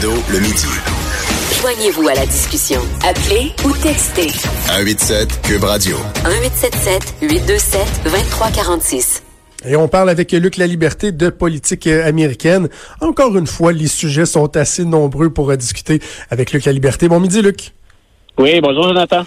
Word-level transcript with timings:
Trudeau 0.00 0.16
le 0.30 0.38
midi. 0.40 0.66
Joignez-vous 1.60 2.08
à 2.08 2.14
la 2.14 2.24
discussion. 2.24 2.80
Appelez 3.06 3.52
ou 3.64 3.72
textez. 3.72 4.28
187 4.28 5.42
Cube 5.42 5.64
Radio. 5.64 5.96
1877 6.24 7.16
827 7.22 7.80
2346. 8.04 9.22
Et 9.66 9.76
on 9.76 9.88
parle 9.88 10.08
avec 10.10 10.32
Luc 10.32 10.56
La 10.56 10.66
Liberté 10.66 11.12
de 11.12 11.28
politique 11.28 11.86
euh, 11.86 12.06
américaine. 12.06 12.68
Encore 13.00 13.36
une 13.36 13.46
fois, 13.46 13.72
les 13.72 13.88
sujets 13.88 14.26
sont 14.26 14.56
assez 14.56 14.84
nombreux 14.84 15.30
pour 15.30 15.50
euh, 15.50 15.56
discuter 15.56 16.00
avec 16.30 16.52
Luc 16.52 16.64
La 16.64 16.72
Liberté. 16.72 17.08
Bon 17.08 17.20
midi, 17.20 17.42
Luc. 17.42 17.72
Oui, 18.38 18.60
bonjour, 18.60 18.84
Jonathan. 18.84 19.26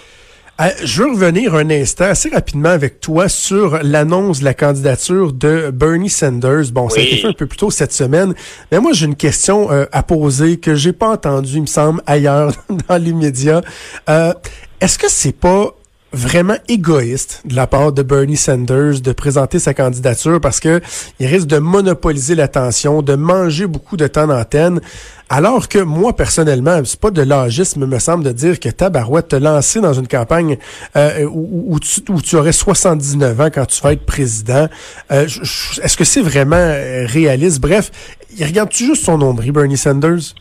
Euh, 0.60 0.68
je 0.84 1.02
veux 1.02 1.10
revenir 1.10 1.56
un 1.56 1.68
instant 1.68 2.04
assez 2.04 2.28
rapidement 2.28 2.68
avec 2.68 3.00
toi 3.00 3.28
sur 3.28 3.82
l'annonce 3.82 4.38
de 4.38 4.44
la 4.44 4.54
candidature 4.54 5.32
de 5.32 5.70
Bernie 5.72 6.08
Sanders. 6.08 6.70
Bon, 6.70 6.88
ça 6.88 7.00
a 7.00 7.02
été 7.02 7.16
fait 7.16 7.26
un 7.26 7.32
peu 7.32 7.46
plus 7.46 7.56
tôt 7.56 7.72
cette 7.72 7.92
semaine, 7.92 8.34
mais 8.70 8.78
moi 8.78 8.92
j'ai 8.92 9.06
une 9.06 9.16
question 9.16 9.72
euh, 9.72 9.86
à 9.90 10.04
poser 10.04 10.58
que 10.58 10.76
j'ai 10.76 10.92
pas 10.92 11.08
entendue, 11.08 11.56
il 11.56 11.62
me 11.62 11.66
semble, 11.66 12.02
ailleurs 12.06 12.52
dans 12.88 13.02
les 13.02 13.12
médias. 13.12 13.62
Euh, 14.08 14.32
Est-ce 14.80 14.96
que 14.96 15.10
c'est 15.10 15.32
pas 15.36 15.74
vraiment 16.14 16.56
égoïste 16.68 17.42
de 17.44 17.54
la 17.54 17.66
part 17.66 17.92
de 17.92 18.02
Bernie 18.02 18.36
Sanders 18.36 19.00
de 19.00 19.12
présenter 19.12 19.58
sa 19.58 19.74
candidature 19.74 20.40
parce 20.40 20.60
que 20.60 20.80
il 21.20 21.26
risque 21.26 21.46
de 21.46 21.58
monopoliser 21.58 22.34
l'attention, 22.34 23.02
de 23.02 23.14
manger 23.14 23.66
beaucoup 23.66 23.96
de 23.96 24.06
temps 24.06 24.26
d'antenne, 24.26 24.80
alors 25.28 25.68
que 25.68 25.78
moi 25.78 26.14
personnellement, 26.14 26.80
c'est 26.84 27.00
pas 27.00 27.10
de 27.10 27.22
l'âgisme 27.22 27.86
me 27.86 27.98
semble 27.98 28.24
de 28.24 28.32
dire 28.32 28.60
que 28.60 28.68
Tabarouette 28.68 29.28
te 29.28 29.36
lancer 29.36 29.80
dans 29.80 29.92
une 29.92 30.06
campagne 30.06 30.58
euh, 30.96 31.28
où, 31.30 31.78
tu, 31.80 32.36
aurais 32.36 32.52
79 32.52 33.40
ans 33.40 33.48
quand 33.52 33.66
tu 33.66 33.82
vas 33.82 33.92
être 33.92 34.06
président. 34.06 34.68
Euh, 35.10 35.26
Est-ce 35.82 35.96
que 35.96 36.04
c'est 36.04 36.22
vraiment 36.22 36.56
euh, 36.56 37.06
réaliste? 37.06 37.60
Bref, 37.60 37.90
regarde-tu 38.40 38.86
juste 38.86 39.04
son 39.04 39.18
nombril, 39.18 39.52
Bernie 39.52 39.76
Sanders? 39.76 40.34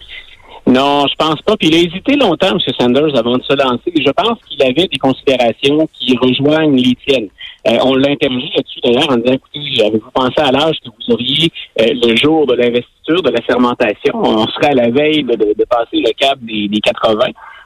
Non, 0.66 1.06
je 1.08 1.16
pense 1.16 1.42
pas. 1.42 1.58
Puis 1.58 1.68
il 1.68 1.76
a 1.76 1.80
hésité 1.80 2.16
longtemps, 2.16 2.52
M. 2.52 2.60
Sanders, 2.80 3.18
avant 3.18 3.38
de 3.38 3.44
se 3.44 3.54
lancer. 3.54 3.92
Je 3.96 4.12
pense 4.12 4.40
qu'il 4.48 4.62
avait 4.64 4.88
des 4.88 4.98
considérations 4.98 5.88
qui 5.94 6.16
rejoignent 6.18 6.76
les 6.76 6.96
tiennes. 7.06 7.28
Euh, 7.68 7.78
on 7.84 7.96
l'a 7.96 8.12
interrogé 8.12 8.50
là-dessus 8.56 8.80
d'ailleurs 8.82 9.12
en 9.12 9.18
disant, 9.18 9.34
écoutez, 9.34 9.86
avez-vous 9.86 10.12
pensé 10.14 10.34
à 10.38 10.52
l'âge 10.52 10.78
que 10.84 10.90
vous 10.90 11.14
auriez 11.14 11.52
euh, 11.82 11.94
le 12.02 12.16
jour 12.16 12.46
de 12.46 12.56
l'investiture, 12.56 13.22
de 13.22 13.30
la 13.30 13.42
fermentation? 13.42 14.14
On 14.16 14.48
serait 14.48 14.72
à 14.72 14.76
la 14.76 14.90
veille 14.90 15.24
de, 15.24 15.66
passer 15.66 15.98
le 15.98 16.12
cap 16.14 16.40
des, 16.42 16.68
des 16.68 16.80
80. 16.80 17.26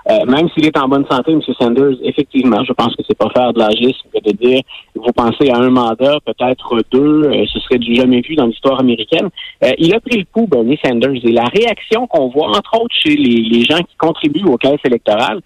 Euh, 0.10 0.26
même 0.26 0.48
s'il 0.50 0.66
est 0.66 0.78
en 0.78 0.88
bonne 0.88 1.06
santé, 1.10 1.34
M. 1.34 1.42
Sanders, 1.60 1.98
effectivement, 2.02 2.64
je 2.64 2.72
pense 2.72 2.96
que 2.96 3.04
c'est 3.06 3.18
pas 3.18 3.30
faire 3.30 3.52
de 3.52 3.60
l'agisme 3.60 4.08
de 4.14 4.32
dire 4.32 4.62
vous 4.96 5.12
pensez 5.12 5.50
à 5.50 5.58
un 5.58 5.70
mandat, 5.70 6.18
peut-être 6.26 6.78
deux, 6.92 7.24
euh, 7.26 7.46
ce 7.52 7.60
serait 7.60 7.78
du 7.78 7.94
jamais 7.94 8.22
vu 8.22 8.36
dans 8.36 8.46
l'histoire 8.46 8.80
américaine. 8.80 9.30
Euh, 9.64 9.72
il 9.78 9.94
a 9.94 10.00
pris 10.00 10.20
le 10.20 10.26
coup, 10.32 10.48
Bernie 10.48 10.80
Sanders, 10.84 11.20
et 11.24 11.32
la 11.32 11.44
réaction 11.44 12.08
qu'on 12.08 12.30
voit, 12.30 12.48
entre 12.48 12.82
autres, 12.82 12.96
chez 13.04 13.16
les, 13.16 13.42
les, 13.42 13.64
gens 13.64 13.80
qui 13.80 13.98
contribuent 13.98 14.46
aux 14.46 14.58
caisses 14.58 14.80
électorales, 14.86 15.42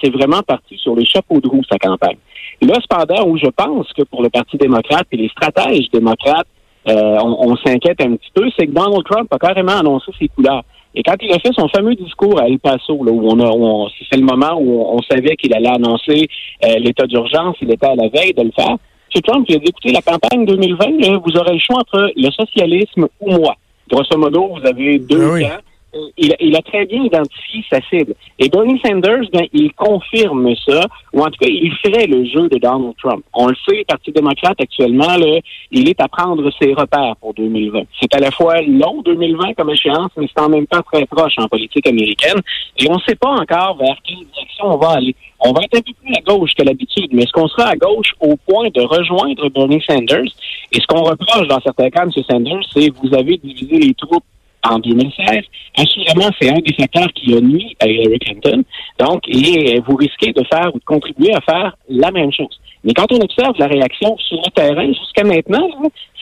c'est 0.00 0.10
vraiment 0.10 0.40
parti 0.42 0.78
sur 0.78 0.94
les 0.94 1.04
chapeaux 1.04 1.40
de 1.40 1.48
roue, 1.48 1.62
sa 1.70 1.76
campagne. 1.76 2.16
Là, 2.62 2.74
cependant, 2.80 3.28
où 3.28 3.36
je 3.36 3.48
pense 3.48 3.92
que 3.92 4.02
pour 4.02 4.22
le 4.22 4.30
Parti 4.30 4.56
démocrate 4.56 5.06
et 5.12 5.16
les 5.16 5.28
stratèges 5.28 5.90
démocrates, 5.92 6.46
on, 6.86 7.50
on 7.50 7.56
s'inquiète 7.56 8.00
un 8.00 8.16
petit 8.16 8.30
peu, 8.32 8.48
c'est 8.56 8.66
que 8.66 8.72
Donald 8.72 9.04
Trump 9.04 9.28
a 9.30 9.38
carrément 9.38 9.78
annoncé 9.78 10.10
ses 10.18 10.28
couleurs. 10.28 10.62
Et 10.94 11.02
quand 11.02 11.16
il 11.22 11.32
a 11.32 11.38
fait 11.38 11.52
son 11.56 11.68
fameux 11.68 11.94
discours 11.94 12.40
à 12.40 12.48
El 12.48 12.58
Paso, 12.58 13.02
là, 13.04 13.12
où 13.12 13.26
on 13.26 13.40
a, 13.40 13.88
c'est 14.10 14.18
le 14.18 14.24
moment 14.26 14.58
où 14.60 14.84
on, 14.88 15.00
savait 15.02 15.36
qu'il 15.36 15.54
allait 15.54 15.68
annoncer 15.68 16.28
euh, 16.64 16.78
l'état 16.78 17.06
d'urgence, 17.06 17.56
il 17.62 17.70
était 17.70 17.86
à 17.86 17.94
la 17.94 18.08
veille 18.08 18.34
de 18.34 18.42
le 18.42 18.50
faire. 18.50 18.76
M. 19.14 19.22
Trump 19.22 19.46
il 19.48 19.56
a 19.56 19.58
dit, 19.58 19.68
écoutez, 19.68 19.92
la 19.92 20.02
campagne 20.02 20.44
2020, 20.44 21.18
vous 21.24 21.36
aurez 21.36 21.54
le 21.54 21.60
choix 21.60 21.80
entre 21.80 22.12
le 22.14 22.30
socialisme 22.30 23.08
ou 23.20 23.30
moi. 23.30 23.56
Grosso 23.90 24.16
modo, 24.18 24.48
vous 24.48 24.66
avez 24.66 24.98
deux 24.98 25.34
ah 25.34 25.40
camps 25.40 25.71
il, 26.16 26.34
il, 26.40 26.56
a 26.56 26.62
très 26.62 26.86
bien 26.86 27.02
identifié 27.04 27.64
sa 27.70 27.80
cible. 27.82 28.14
Et 28.38 28.48
Bernie 28.48 28.80
Sanders, 28.84 29.28
ben, 29.32 29.46
il 29.52 29.72
confirme 29.74 30.54
ça, 30.66 30.86
ou 31.12 31.20
en 31.20 31.26
tout 31.26 31.38
cas, 31.40 31.48
il 31.48 31.72
ferait 31.82 32.06
le 32.06 32.24
jeu 32.24 32.48
de 32.48 32.58
Donald 32.58 32.94
Trump. 33.02 33.22
On 33.34 33.48
le 33.48 33.54
sait, 33.66 33.78
le 33.78 33.84
Parti 33.84 34.12
démocrate 34.12 34.60
actuellement, 34.60 35.16
là, 35.16 35.40
il 35.70 35.88
est 35.88 36.00
à 36.00 36.08
prendre 36.08 36.50
ses 36.60 36.72
repères 36.72 37.16
pour 37.20 37.34
2020. 37.34 37.82
C'est 38.00 38.14
à 38.14 38.20
la 38.20 38.30
fois 38.30 38.60
long 38.62 39.02
2020 39.02 39.54
comme 39.54 39.70
échéance, 39.70 40.10
mais 40.16 40.28
c'est 40.34 40.42
en 40.42 40.48
même 40.48 40.66
temps 40.66 40.82
très 40.82 41.04
proche 41.06 41.34
en 41.38 41.48
politique 41.48 41.86
américaine. 41.86 42.40
Et 42.78 42.88
on 42.88 42.94
ne 42.94 43.00
sait 43.00 43.16
pas 43.16 43.30
encore 43.30 43.76
vers 43.76 43.96
quelle 44.04 44.26
direction 44.32 44.66
on 44.66 44.78
va 44.78 44.92
aller. 44.92 45.14
On 45.40 45.52
va 45.52 45.62
être 45.62 45.78
un 45.78 45.82
peu 45.82 45.92
plus 46.02 46.14
à 46.14 46.20
gauche 46.20 46.54
que 46.56 46.62
l'habitude, 46.62 47.10
mais 47.12 47.24
est-ce 47.24 47.32
qu'on 47.32 47.48
sera 47.48 47.70
à 47.70 47.76
gauche 47.76 48.14
au 48.20 48.36
point 48.36 48.68
de 48.70 48.80
rejoindre 48.80 49.48
Bernie 49.50 49.82
Sanders? 49.86 50.30
Et 50.72 50.80
ce 50.80 50.86
qu'on 50.86 51.02
reproche 51.02 51.48
dans 51.48 51.60
certains 51.60 51.90
cas, 51.90 52.04
M. 52.04 52.10
Sanders, 52.30 52.62
c'est 52.72 52.88
vous 52.90 53.12
avez 53.14 53.36
divisé 53.38 53.78
les 53.78 53.94
troupes 53.94 54.24
en 54.68 54.78
2016. 54.78 55.42
Assurément, 55.76 56.30
c'est 56.40 56.50
un 56.50 56.60
des 56.60 56.74
facteurs 56.74 57.12
qui 57.14 57.34
a 57.34 57.40
nuit 57.40 57.76
à 57.80 57.86
Hillary 57.86 58.18
Clinton. 58.18 58.62
Donc, 58.98 59.22
et 59.28 59.80
vous 59.86 59.96
risquez 59.96 60.32
de 60.32 60.42
faire 60.44 60.74
ou 60.74 60.78
de 60.78 60.84
contribuer 60.84 61.34
à 61.34 61.40
faire 61.40 61.76
la 61.88 62.10
même 62.10 62.32
chose. 62.32 62.60
Mais 62.84 62.92
quand 62.94 63.10
on 63.12 63.20
observe 63.20 63.54
la 63.58 63.66
réaction 63.66 64.16
sur 64.18 64.38
le 64.38 64.50
terrain 64.50 64.86
jusqu'à 64.88 65.24
maintenant, 65.24 65.68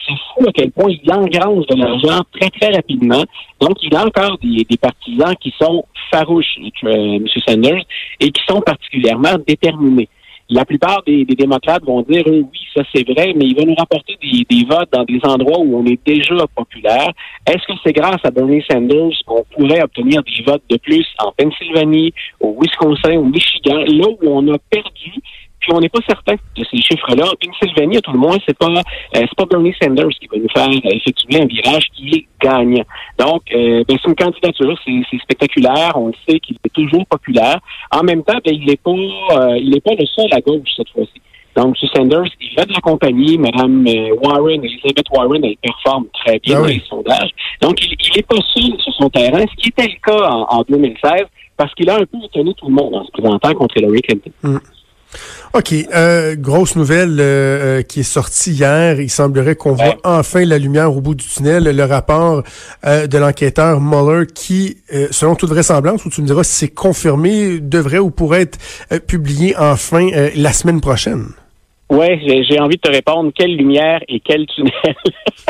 c'est 0.05 0.13
fou 0.13 0.47
à 0.47 0.51
quel 0.53 0.71
point 0.71 0.89
il 0.89 1.11
engrange 1.11 1.65
de 1.67 1.75
l'argent 1.75 2.23
très, 2.39 2.49
très 2.49 2.71
rapidement. 2.71 3.23
Donc, 3.59 3.77
il 3.81 3.93
y 3.93 3.95
a 3.95 4.05
encore 4.05 4.37
des, 4.41 4.65
des 4.69 4.77
partisans 4.77 5.35
qui 5.39 5.53
sont 5.59 5.85
farouches, 6.11 6.57
euh, 6.83 7.15
M. 7.15 7.25
Sanders, 7.47 7.83
et 8.19 8.31
qui 8.31 8.41
sont 8.47 8.61
particulièrement 8.61 9.35
déterminés. 9.47 10.09
La 10.53 10.65
plupart 10.65 11.01
des, 11.07 11.23
démocrates 11.23 11.85
vont 11.85 12.01
dire 12.01 12.23
oui, 12.27 12.43
ça 12.75 12.83
c'est 12.93 13.07
vrai, 13.07 13.31
mais 13.37 13.45
il 13.45 13.55
va 13.55 13.63
nous 13.63 13.73
rapporter 13.73 14.17
des, 14.21 14.45
des, 14.49 14.65
votes 14.65 14.89
dans 14.91 15.05
des 15.05 15.21
endroits 15.23 15.59
où 15.59 15.77
on 15.77 15.85
est 15.85 15.99
déjà 16.05 16.35
populaire. 16.53 17.09
Est-ce 17.47 17.65
que 17.65 17.79
c'est 17.85 17.93
grâce 17.93 18.19
à 18.25 18.31
Bernie 18.31 18.61
Sanders 18.69 19.13
qu'on 19.25 19.45
pourrait 19.55 19.81
obtenir 19.81 20.21
des 20.23 20.43
votes 20.43 20.63
de 20.69 20.75
plus 20.75 21.07
en 21.19 21.31
Pennsylvanie, 21.31 22.13
au 22.41 22.57
Wisconsin, 22.61 23.17
au 23.17 23.23
Michigan, 23.23 23.77
là 23.77 24.07
où 24.09 24.27
on 24.27 24.53
a 24.53 24.57
perdu 24.69 25.21
puis 25.61 25.71
on 25.73 25.79
n'est 25.79 25.89
pas 25.89 25.99
certain 26.07 26.33
de 26.33 26.63
ces 26.69 26.81
chiffres-là. 26.81 27.25
Pennsylvanie, 27.39 27.97
à 27.97 28.01
tout 28.01 28.11
le 28.11 28.19
moins, 28.19 28.37
c'est 28.45 28.57
pas 28.57 28.67
euh, 28.67 28.81
c'est 29.13 29.35
pas 29.37 29.45
Bernie 29.45 29.73
Sanders 29.81 30.09
qui 30.09 30.27
va 30.27 30.37
nous 30.37 30.49
faire 30.49 30.67
effectuer 30.91 31.41
un 31.41 31.45
virage 31.45 31.87
qui 31.93 32.09
est 32.09 32.25
gagnant. 32.41 32.83
Donc, 33.19 33.43
euh, 33.53 33.83
ben, 33.87 33.97
c'est 34.01 34.09
une 34.09 34.15
candidature, 34.15 34.79
c'est 34.83 35.17
spectaculaire. 35.19 35.93
On 35.95 36.07
le 36.07 36.13
sait 36.27 36.39
qu'il 36.39 36.57
est 36.63 36.69
toujours 36.73 37.05
populaire. 37.05 37.59
En 37.91 38.03
même 38.03 38.23
temps, 38.23 38.39
ben, 38.43 38.53
il 38.53 38.65
n'est 38.65 38.77
pas 38.77 38.91
euh, 38.91 39.57
il 39.57 39.69
n'est 39.69 39.79
pas 39.81 39.93
le 39.97 40.05
seul 40.07 40.27
à 40.31 40.41
gauche 40.41 40.67
cette 40.75 40.89
fois-ci. 40.89 41.21
Donc, 41.55 41.75
M. 41.81 41.89
Sanders, 41.93 42.31
il 42.39 42.55
va 42.55 42.65
de 42.65 42.73
la 42.73 42.79
compagnie. 42.79 43.37
Mme 43.37 43.85
euh, 43.87 44.15
Warren, 44.21 44.63
Elizabeth 44.63 45.09
Warren, 45.11 45.43
elle 45.43 45.57
performe 45.57 46.05
très 46.13 46.39
bien 46.39 46.57
ah 46.57 46.61
dans 46.61 46.67
les 46.67 46.81
sondages. 46.87 47.31
Donc, 47.61 47.77
il 47.83 48.15
n'est 48.15 48.23
pas 48.23 48.37
seul 48.55 48.79
sur 48.79 48.93
son 48.93 49.09
terrain, 49.09 49.41
ce 49.41 49.61
qui 49.61 49.69
était 49.69 49.87
le 49.87 49.99
cas 50.01 50.29
en, 50.29 50.59
en 50.59 50.63
2016, 50.67 51.25
parce 51.57 51.73
qu'il 51.75 51.89
a 51.89 51.95
un 51.95 52.05
peu 52.05 52.17
étonné 52.23 52.53
tout 52.55 52.67
le 52.67 52.73
monde 52.73 52.95
en 52.95 53.05
se 53.05 53.11
présentant 53.11 53.53
contre 53.53 53.77
Hillary 53.77 54.01
Clinton. 54.01 54.31
Mm. 54.43 54.57
OK. 55.53 55.73
Euh, 55.93 56.35
grosse 56.37 56.75
nouvelle 56.75 57.19
euh, 57.19 57.79
euh, 57.79 57.81
qui 57.81 58.01
est 58.01 58.03
sortie 58.03 58.51
hier. 58.51 58.99
Il 58.99 59.09
semblerait 59.09 59.55
qu'on 59.55 59.73
voit 59.73 59.97
enfin 60.03 60.45
la 60.45 60.57
lumière 60.57 60.95
au 60.95 61.01
bout 61.01 61.15
du 61.15 61.25
tunnel. 61.25 61.63
Le 61.63 61.83
rapport 61.83 62.43
euh, 62.85 63.07
de 63.07 63.17
l'enquêteur 63.17 63.81
Mueller 63.81 64.25
qui, 64.33 64.77
euh, 64.93 65.07
selon 65.11 65.35
toute 65.35 65.49
vraisemblance, 65.49 66.05
ou 66.05 66.09
tu 66.09 66.21
me 66.21 66.27
diras 66.27 66.43
si 66.43 66.53
c'est 66.53 66.73
confirmé, 66.73 67.59
devrait 67.59 67.99
ou 67.99 68.11
pourrait 68.11 68.43
être 68.43 68.59
publié 69.07 69.55
enfin 69.57 70.09
la 70.35 70.53
semaine 70.53 70.81
prochaine. 70.81 71.27
Oui, 71.89 72.07
j'ai 72.49 72.59
envie 72.59 72.77
de 72.77 72.81
te 72.81 72.89
répondre. 72.89 73.31
Quelle 73.35 73.57
lumière 73.57 73.99
et 74.07 74.21
quel 74.21 74.45
tunnel? 74.47 74.71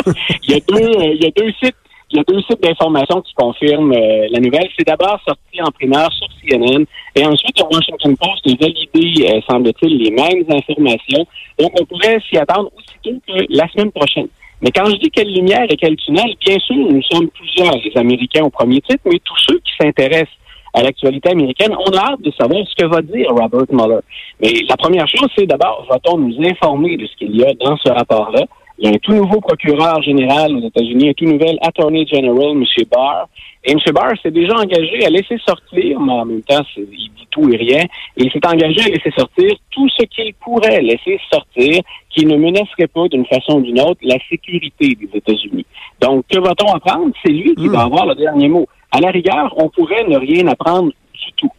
il, 0.43 0.51
y 0.51 0.55
a 0.55 0.59
deux, 0.67 0.91
il 1.13 1.23
y 1.23 1.27
a 1.27 1.31
deux 1.35 1.51
sites 1.61 1.75
il 2.11 2.17
y 2.17 2.19
a 2.19 2.23
deux 2.23 2.41
sites 2.41 2.61
d'information 2.61 3.21
qui 3.21 3.33
confirment 3.33 3.93
euh, 3.93 4.27
la 4.29 4.39
nouvelle. 4.39 4.67
C'est 4.77 4.85
d'abord 4.85 5.19
sorti 5.25 5.61
en 5.61 5.71
primaire 5.71 6.09
sur 6.11 6.27
CNN 6.41 6.85
et 7.15 7.25
ensuite 7.25 7.57
le 7.59 7.65
Washington 7.65 8.15
Post 8.17 8.47
a 8.47 8.65
validé, 8.65 9.27
euh, 9.27 9.41
semble-t-il, 9.49 9.97
les 9.97 10.11
mêmes 10.11 10.43
informations. 10.49 11.25
Donc, 11.57 11.71
on 11.79 11.85
pourrait 11.85 12.19
s'y 12.29 12.37
attendre 12.37 12.69
aussitôt 12.75 13.19
que 13.27 13.45
la 13.49 13.67
semaine 13.69 13.91
prochaine. 13.91 14.27
Mais 14.61 14.71
quand 14.71 14.85
je 14.85 14.97
dis 14.97 15.09
quelle 15.09 15.33
lumière 15.33 15.65
et 15.69 15.77
quel 15.77 15.95
tunnel, 15.95 16.35
bien 16.45 16.59
sûr, 16.59 16.75
nous 16.75 17.01
sommes 17.03 17.29
plusieurs, 17.29 17.75
les 17.77 17.97
Américains 17.97 18.43
au 18.43 18.49
premier 18.49 18.81
titre, 18.81 19.01
mais 19.05 19.19
tous 19.23 19.37
ceux 19.47 19.59
qui 19.59 19.71
s'intéressent 19.79 20.37
à 20.73 20.83
l'actualité 20.83 21.31
américaine, 21.31 21.73
on 21.73 21.91
a 21.97 22.11
hâte 22.11 22.21
de 22.21 22.31
savoir 22.31 22.61
ce 22.67 22.75
que 22.75 22.87
va 22.87 23.01
dire 23.01 23.27
Robert 23.29 23.65
Mueller. 23.71 24.01
Mais 24.39 24.53
la 24.69 24.77
première 24.77 25.07
chose, 25.07 25.29
c'est 25.35 25.45
d'abord, 25.45 25.85
va-t-on 25.89 26.17
nous 26.17 26.35
informer 26.47 26.95
de 26.97 27.07
ce 27.07 27.15
qu'il 27.17 27.35
y 27.35 27.43
a 27.43 27.53
dans 27.53 27.75
ce 27.77 27.89
rapport-là? 27.89 28.45
Il 28.81 28.89
y 28.89 28.91
a 28.91 28.95
un 28.95 28.97
tout 28.97 29.13
nouveau 29.13 29.39
procureur 29.39 30.01
général 30.01 30.55
aux 30.55 30.67
États-Unis, 30.67 31.09
un 31.09 31.13
tout 31.13 31.25
nouvel 31.25 31.55
Attorney 31.61 32.07
General, 32.07 32.49
M. 32.49 32.63
Barr. 32.91 33.29
Et 33.63 33.73
M. 33.73 33.79
Barr 33.93 34.13
s'est 34.23 34.31
déjà 34.31 34.55
engagé 34.55 35.05
à 35.05 35.09
laisser 35.11 35.37
sortir, 35.47 35.99
mais 35.99 36.13
en 36.13 36.25
même 36.25 36.41
temps, 36.41 36.65
il 36.75 36.87
dit 36.87 37.27
tout 37.29 37.47
et 37.53 37.57
rien, 37.57 37.83
et 38.17 38.23
il 38.23 38.31
s'est 38.31 38.43
engagé 38.43 38.81
à 38.81 38.87
laisser 38.87 39.11
sortir 39.15 39.51
tout 39.69 39.87
ce 39.89 40.03
qu'il 40.05 40.33
pourrait 40.33 40.81
laisser 40.81 41.19
sortir 41.31 41.83
qui 42.09 42.25
ne 42.25 42.35
menacerait 42.37 42.87
pas 42.87 43.07
d'une 43.07 43.27
façon 43.27 43.59
ou 43.59 43.61
d'une 43.61 43.79
autre 43.81 44.01
la 44.01 44.17
sécurité 44.27 44.97
des 44.99 45.09
États-Unis. 45.15 45.67
Donc, 46.01 46.25
que 46.27 46.39
va-t-on 46.39 46.73
apprendre? 46.73 47.13
C'est 47.23 47.31
lui 47.31 47.53
qui 47.53 47.67
va 47.67 47.83
hmm. 47.83 47.93
avoir 47.93 48.07
le 48.07 48.15
dernier 48.15 48.49
mot. 48.49 48.67
À 48.89 48.99
la 48.99 49.11
rigueur, 49.11 49.53
on 49.57 49.69
pourrait 49.69 50.05
ne 50.05 50.17
rien 50.17 50.47
apprendre 50.47 50.91
du 51.13 51.31
tout. 51.37 51.51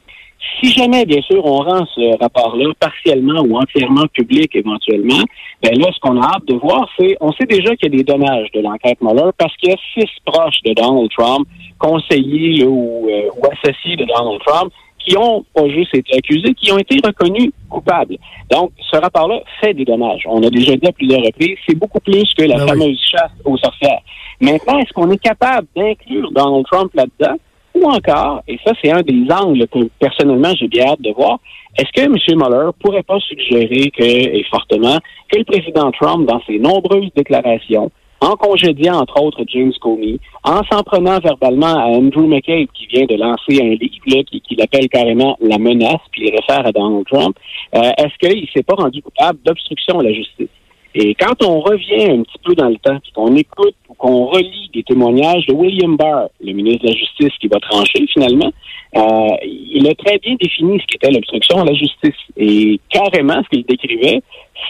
Si 0.60 0.70
jamais, 0.70 1.04
bien 1.04 1.20
sûr, 1.22 1.44
on 1.44 1.58
rend 1.58 1.86
ce 1.94 2.18
rapport-là 2.18 2.72
partiellement 2.78 3.42
ou 3.42 3.56
entièrement 3.56 4.06
public 4.12 4.54
éventuellement, 4.54 5.22
ben 5.62 5.78
là, 5.78 5.88
ce 5.92 6.00
qu'on 6.00 6.20
a 6.20 6.26
hâte 6.26 6.46
de 6.46 6.54
voir, 6.54 6.88
c'est, 6.98 7.16
on 7.20 7.32
sait 7.32 7.46
déjà 7.46 7.74
qu'il 7.76 7.92
y 7.92 7.94
a 7.94 7.98
des 7.98 8.04
dommages 8.04 8.50
de 8.52 8.60
l'enquête 8.60 9.00
Mueller 9.00 9.30
parce 9.38 9.56
qu'il 9.56 9.70
y 9.70 9.72
a 9.72 9.76
six 9.94 10.10
proches 10.24 10.60
de 10.64 10.72
Donald 10.74 11.10
Trump 11.16 11.46
conseillers 11.78 12.64
ou, 12.64 13.08
ou 13.08 13.46
associés 13.46 13.96
de 13.96 14.04
Donald 14.04 14.40
Trump 14.44 14.72
qui 15.04 15.16
ont 15.16 15.44
pas 15.54 15.68
juste 15.68 15.94
été 15.94 16.16
accusés, 16.16 16.54
qui 16.54 16.72
ont 16.72 16.78
été 16.78 16.96
reconnus 17.04 17.50
coupables. 17.68 18.16
Donc, 18.50 18.70
ce 18.90 18.96
rapport-là 18.96 19.40
fait 19.60 19.74
des 19.74 19.84
dommages. 19.84 20.22
On 20.26 20.42
a 20.42 20.50
déjà 20.50 20.76
dit 20.76 20.86
à 20.86 20.92
plusieurs 20.92 21.22
reprises, 21.22 21.56
c'est 21.66 21.76
beaucoup 21.76 22.00
plus 22.00 22.32
que 22.36 22.44
la 22.44 22.56
ben 22.56 22.68
fameuse 22.68 23.00
chasse 23.00 23.32
aux 23.44 23.56
sorcières. 23.56 24.00
Maintenant, 24.40 24.78
est-ce 24.78 24.92
qu'on 24.92 25.10
est 25.10 25.22
capable 25.22 25.66
d'inclure 25.76 26.30
Donald 26.32 26.64
Trump 26.70 26.92
là-dedans? 26.94 27.36
Encore, 27.84 28.42
et 28.46 28.58
ça 28.64 28.72
c'est 28.82 28.92
un 28.92 29.02
des 29.02 29.26
angles 29.32 29.66
que 29.68 29.78
personnellement 29.98 30.52
j'ai 30.58 30.68
bien 30.68 30.86
hâte 30.86 31.02
de 31.02 31.10
voir, 31.10 31.38
est-ce 31.78 31.90
que 31.92 32.02
M. 32.02 32.16
Mueller 32.38 32.70
pourrait 32.80 33.02
pas 33.02 33.18
suggérer 33.20 33.90
que, 33.90 34.02
et 34.04 34.44
fortement, 34.50 34.98
que 35.30 35.38
le 35.38 35.44
président 35.44 35.90
Trump, 35.92 36.28
dans 36.28 36.40
ses 36.46 36.58
nombreuses 36.58 37.10
déclarations, 37.16 37.90
en 38.20 38.36
congédiant 38.36 39.00
entre 39.00 39.20
autres 39.20 39.42
James 39.48 39.72
Comey, 39.80 40.18
en 40.44 40.62
s'en 40.70 40.82
prenant 40.84 41.18
verbalement 41.18 41.74
à 41.74 41.86
Andrew 41.86 42.26
McCabe 42.26 42.68
qui 42.72 42.86
vient 42.86 43.04
de 43.04 43.16
lancer 43.16 43.60
un 43.60 43.74
livre 43.74 44.24
qui, 44.30 44.40
qui 44.40 44.54
l'appelle 44.54 44.88
carrément 44.88 45.36
la 45.40 45.58
menace, 45.58 46.00
puis 46.12 46.28
il 46.28 46.30
réfère 46.30 46.64
à 46.64 46.70
Donald 46.70 47.04
Trump, 47.10 47.36
euh, 47.74 47.90
est-ce 47.98 48.16
qu'il 48.18 48.48
s'est 48.54 48.62
pas 48.62 48.74
rendu 48.74 49.02
coupable 49.02 49.40
d'obstruction 49.44 49.98
à 49.98 50.04
la 50.04 50.12
justice? 50.12 50.48
Et 50.94 51.14
quand 51.14 51.42
on 51.42 51.60
revient 51.60 52.10
un 52.10 52.22
petit 52.22 52.38
peu 52.44 52.54
dans 52.54 52.68
le 52.68 52.76
temps, 52.76 52.98
puis 53.02 53.12
qu'on 53.12 53.34
écoute 53.34 53.74
ou 53.81 53.81
qu'on 54.02 54.26
relit 54.26 54.68
des 54.74 54.82
témoignages 54.82 55.46
de 55.46 55.52
William 55.52 55.96
Barr, 55.96 56.28
le 56.40 56.52
ministre 56.52 56.82
de 56.82 56.88
la 56.88 56.96
Justice 56.96 57.38
qui 57.40 57.46
va 57.46 57.60
trancher 57.60 58.04
finalement, 58.12 58.50
euh, 58.96 59.36
il 59.44 59.88
a 59.88 59.94
très 59.94 60.18
bien 60.18 60.34
défini 60.40 60.80
ce 60.80 60.86
qu'était 60.86 61.12
l'obstruction 61.12 61.60
à 61.60 61.64
la 61.64 61.72
justice. 61.72 62.18
Et 62.36 62.80
carrément, 62.90 63.40
ce 63.44 63.48
qu'il 63.50 63.64
décrivait, 63.64 64.20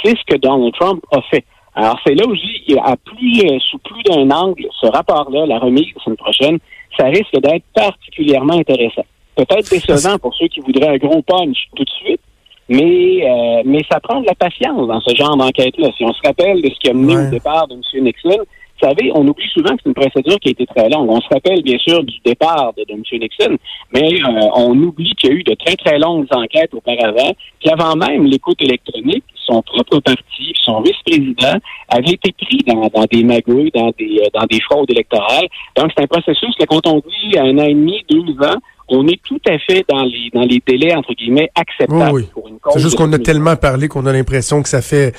c'est 0.04 0.10
ce 0.10 0.24
que 0.26 0.36
Donald 0.36 0.74
Trump 0.74 1.02
a 1.12 1.22
fait. 1.30 1.44
Alors, 1.74 1.98
c'est 2.06 2.14
là 2.14 2.26
où 2.26 2.34
je 2.34 2.76
à 2.76 2.94
plus, 2.96 3.40
euh, 3.40 3.58
sous 3.70 3.78
plus 3.78 4.02
d'un 4.02 4.30
angle, 4.30 4.66
ce 4.78 4.86
rapport-là, 4.86 5.46
la 5.46 5.58
remise 5.58 5.86
la 5.96 6.02
semaine 6.04 6.16
prochaine, 6.18 6.58
ça 6.98 7.06
risque 7.06 7.32
d'être 7.40 7.64
particulièrement 7.74 8.58
intéressant. 8.58 9.06
Peut-être 9.34 9.70
décevant 9.70 10.18
pour 10.18 10.34
ceux 10.34 10.48
qui 10.48 10.60
voudraient 10.60 10.88
un 10.88 10.98
gros 10.98 11.22
punch 11.22 11.56
tout 11.74 11.84
de 11.84 11.90
suite, 12.04 12.20
mais 12.68 13.26
euh, 13.26 13.62
mais 13.64 13.80
ça 13.90 13.98
prend 13.98 14.20
de 14.20 14.26
la 14.26 14.34
patience 14.34 14.86
dans 14.86 15.00
ce 15.00 15.14
genre 15.16 15.38
d'enquête-là. 15.38 15.88
Si 15.96 16.04
on 16.04 16.12
se 16.12 16.20
rappelle 16.22 16.60
de 16.60 16.68
ce 16.68 16.78
qui 16.80 16.90
a 16.90 16.92
mené 16.92 17.16
au 17.16 17.30
départ 17.30 17.66
de 17.66 17.74
M. 17.74 18.04
Nixon, 18.04 18.44
vous 18.82 18.88
savez, 18.88 19.12
on 19.14 19.26
oublie 19.28 19.48
souvent 19.48 19.76
que 19.76 19.82
c'est 19.82 19.88
une 19.90 19.94
procédure 19.94 20.38
qui 20.40 20.48
a 20.48 20.52
été 20.52 20.66
très 20.66 20.88
longue. 20.88 21.08
On 21.08 21.20
se 21.20 21.28
rappelle 21.32 21.62
bien 21.62 21.78
sûr 21.78 22.02
du 22.02 22.18
départ 22.24 22.72
de, 22.76 22.84
M. 22.88 23.02
Nixon, 23.12 23.56
mais 23.92 24.14
euh, 24.14 24.48
on 24.56 24.76
oublie 24.76 25.14
qu'il 25.14 25.30
y 25.30 25.32
a 25.32 25.36
eu 25.36 25.42
de 25.44 25.54
très 25.54 25.76
très 25.76 25.98
longues 25.98 26.26
enquêtes 26.32 26.74
auparavant, 26.74 27.32
puis 27.60 27.70
avant 27.70 27.94
même 27.94 28.26
l'écoute 28.26 28.60
électronique, 28.60 29.24
son 29.46 29.62
propre 29.62 30.00
parti, 30.00 30.52
son 30.62 30.80
vice-président 30.80 31.58
avait 31.88 32.12
été 32.12 32.32
pris 32.32 32.58
dans, 32.66 33.04
des 33.10 33.22
magouilles, 33.22 33.70
dans 33.72 33.92
des, 33.98 34.20
euh, 34.20 34.28
dans 34.34 34.46
des 34.46 34.60
fraudes 34.60 34.90
électorales. 34.90 35.46
Donc 35.76 35.92
c'est 35.96 36.02
un 36.02 36.06
processus 36.08 36.54
que 36.58 36.64
quand 36.64 36.86
on 36.86 36.98
dit 36.98 37.38
un 37.38 37.56
an 37.58 37.64
et 37.64 37.74
demi, 37.74 38.04
deux 38.08 38.32
ans, 38.44 38.58
on 38.92 39.06
est 39.08 39.20
tout 39.26 39.40
à 39.48 39.58
fait 39.58 39.84
dans 39.88 40.04
les 40.04 40.30
dans 40.32 40.42
les 40.42 40.62
délais 40.66 40.94
entre 40.94 41.12
guillemets 41.14 41.50
acceptables 41.54 42.24
pour 42.26 42.48
une 42.48 42.58
cause. 42.58 42.72
C'est 42.74 42.80
juste 42.80 42.96
qu'on 42.96 43.12
a 43.12 43.18
tellement 43.18 43.56
parlé 43.56 43.88
qu'on 43.88 44.06
a 44.06 44.12
l'impression 44.12 44.62
que 44.62 44.68
ça 44.68 44.82
fait 44.82 45.12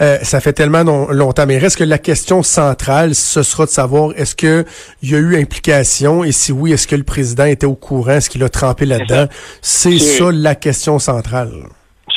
euh, 0.00 0.18
ça 0.22 0.40
fait 0.40 0.52
tellement 0.52 0.82
longtemps. 1.10 1.46
Mais 1.46 1.58
reste 1.58 1.78
que 1.78 1.84
la 1.84 1.98
question 1.98 2.42
centrale, 2.42 3.14
ce 3.14 3.42
sera 3.42 3.64
de 3.64 3.70
savoir 3.70 4.12
est-ce 4.16 4.34
que 4.34 4.64
il 5.02 5.10
y 5.10 5.14
a 5.14 5.18
eu 5.18 5.36
implication? 5.40 6.24
Et 6.24 6.32
si 6.32 6.52
oui, 6.52 6.72
est-ce 6.72 6.86
que 6.86 6.96
le 6.96 7.04
président 7.04 7.44
était 7.44 7.66
au 7.66 7.74
courant, 7.74 8.12
est-ce 8.12 8.30
qu'il 8.30 8.42
a 8.42 8.48
trempé 8.48 8.84
là-dedans? 8.86 9.26
C'est 9.62 9.98
ça 9.98 10.30
la 10.32 10.54
question 10.54 10.98
centrale. 10.98 11.52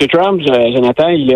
M. 0.01 0.07
Trump, 0.07 0.41
Jonathan, 0.41 1.09
il, 1.09 1.29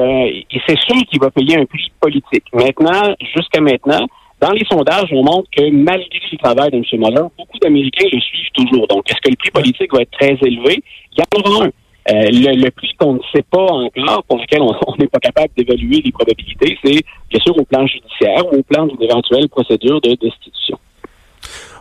il 0.52 0.62
c'est 0.68 0.78
sûr 0.80 0.96
qu'il 1.10 1.20
va 1.20 1.30
payer 1.30 1.58
un 1.58 1.66
prix 1.66 1.92
politique. 2.00 2.44
Maintenant, 2.54 3.16
jusqu'à 3.36 3.62
maintenant, 3.62 4.08
dans 4.40 4.52
les 4.52 4.66
sondages, 4.66 5.10
on 5.12 5.24
montre 5.24 5.50
que 5.52 5.70
malgré 5.72 6.20
le 6.32 6.38
travail 6.38 6.70
de 6.72 6.78
M. 6.78 6.84
Mueller, 6.94 7.28
beaucoup 7.38 7.58
d'Américains 7.60 8.08
le 8.12 8.20
suivent 8.20 8.52
toujours. 8.54 8.88
Donc, 8.88 9.10
est-ce 9.10 9.20
que 9.22 9.30
le 9.30 9.36
prix 9.36 9.52
politique 9.52 9.94
va 9.94 10.02
être 10.02 10.12
très 10.12 10.38
élevé? 10.42 10.84
Il 11.14 11.20
y 11.20 11.22
en 11.22 11.52
aura 11.52 11.66
un. 11.66 11.72
Euh, 12.10 12.30
le, 12.32 12.70
prix 12.70 12.94
qu'on 12.98 13.14
ne 13.14 13.20
sait 13.34 13.44
pas 13.52 13.66
encore, 13.66 14.24
pour 14.24 14.38
lequel 14.38 14.62
on 14.62 14.96
n'est 14.98 15.08
pas 15.08 15.20
capable 15.20 15.50
d'évaluer 15.58 16.02
les 16.02 16.12
probabilités, 16.12 16.78
c'est 16.82 17.04
bien 17.30 17.40
sûr 17.42 17.58
au 17.58 17.66
plan 17.66 17.86
judiciaire 17.86 18.46
ou 18.52 18.60
au 18.60 18.64
plan 18.64 18.86
d'une 18.86 19.02
éventuelle 19.04 19.50
procédure 19.50 20.00
de 20.00 20.16
destitution. 20.16 20.78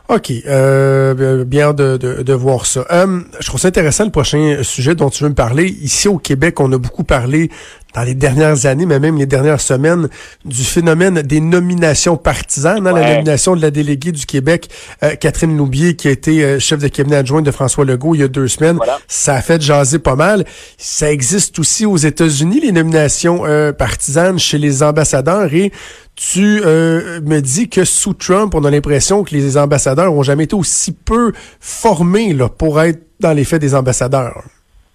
OK. 0.09 0.33
Euh, 0.47 1.45
bien 1.45 1.73
de, 1.73 1.97
de, 1.97 2.23
de, 2.23 2.33
voir 2.33 2.67
ça. 2.67 2.85
Euh, 2.93 3.21
je 3.41 3.47
trouve 3.47 3.61
ça 3.61 3.69
intéressant 3.69 4.05
le 4.05 4.11
prochain 4.11 4.59
sujet 4.63 4.95
dont 4.95 5.11
tu 5.11 5.25
veux 5.25 5.31
me 5.31 5.35
parler. 5.35 5.67
Ici 5.83 6.07
au 6.09 6.19
Québec, 6.19 6.61
on 6.61 6.71
a 6.73 6.79
beaucoup 6.79 7.03
parlé 7.05 7.51
dans 7.97 8.03
les 8.03 8.15
dernières 8.15 8.67
années, 8.67 8.85
mais 8.85 9.01
même 9.01 9.17
les 9.17 9.27
dernières 9.27 9.61
semaines, 9.61 10.09
du 10.45 10.65
phénomène 10.65 11.23
des 11.23 11.41
nominations 11.41 12.19
partisanes. 12.19 12.87
Hein, 12.87 12.93
La 12.93 13.15
nomination 13.15 13.57
de 13.57 13.63
la 13.63 13.71
déléguée 13.71 14.13
du 14.13 14.27
Québec, 14.27 14.69
euh, 15.03 15.15
Catherine 15.17 15.57
Loubier, 15.57 15.97
qui 15.97 16.09
a 16.09 16.11
été 16.11 16.45
euh, 16.45 16.59
chef 16.59 16.79
de 16.79 16.89
cabinet 16.89 17.17
adjoint 17.17 17.41
de 17.41 17.51
François 17.51 17.87
Legault 17.87 18.15
il 18.15 18.21
y 18.21 18.25
a 18.25 18.29
deux 18.29 18.49
semaines. 18.49 18.79
Ça 19.09 19.35
a 19.35 19.41
fait 19.41 19.63
jaser 19.63 19.99
pas 19.99 20.15
mal. 20.15 20.45
Ça 20.77 21.11
existe 21.11 21.59
aussi 21.59 21.87
aux 21.87 21.97
États-Unis, 21.97 22.61
les 22.61 22.73
nominations 22.73 23.47
euh, 23.47 23.73
partisanes 23.73 24.39
chez 24.39 24.59
les 24.59 24.83
ambassadeurs. 24.83 25.53
Et 25.55 25.73
tu 26.17 26.61
me 26.63 27.41
dis 27.41 27.69
que 27.69 27.85
sous 27.85 28.15
Trump, 28.15 28.55
on 28.55 28.65
a 28.65 28.71
l'impression 28.71 29.23
que 29.23 29.35
les 29.35 29.57
ambassadeurs 29.57 30.13
ont 30.13 30.23
jamais 30.23 30.45
été 30.45 30.57
aussi 30.57 30.93
peu 30.93 31.33
formés 31.61 32.33
là, 32.33 32.49
pour 32.49 32.81
être 32.81 33.03
dans 33.21 33.33
les 33.33 33.45
faits 33.45 33.61
des 33.61 33.75
ambassadeurs. 33.75 34.43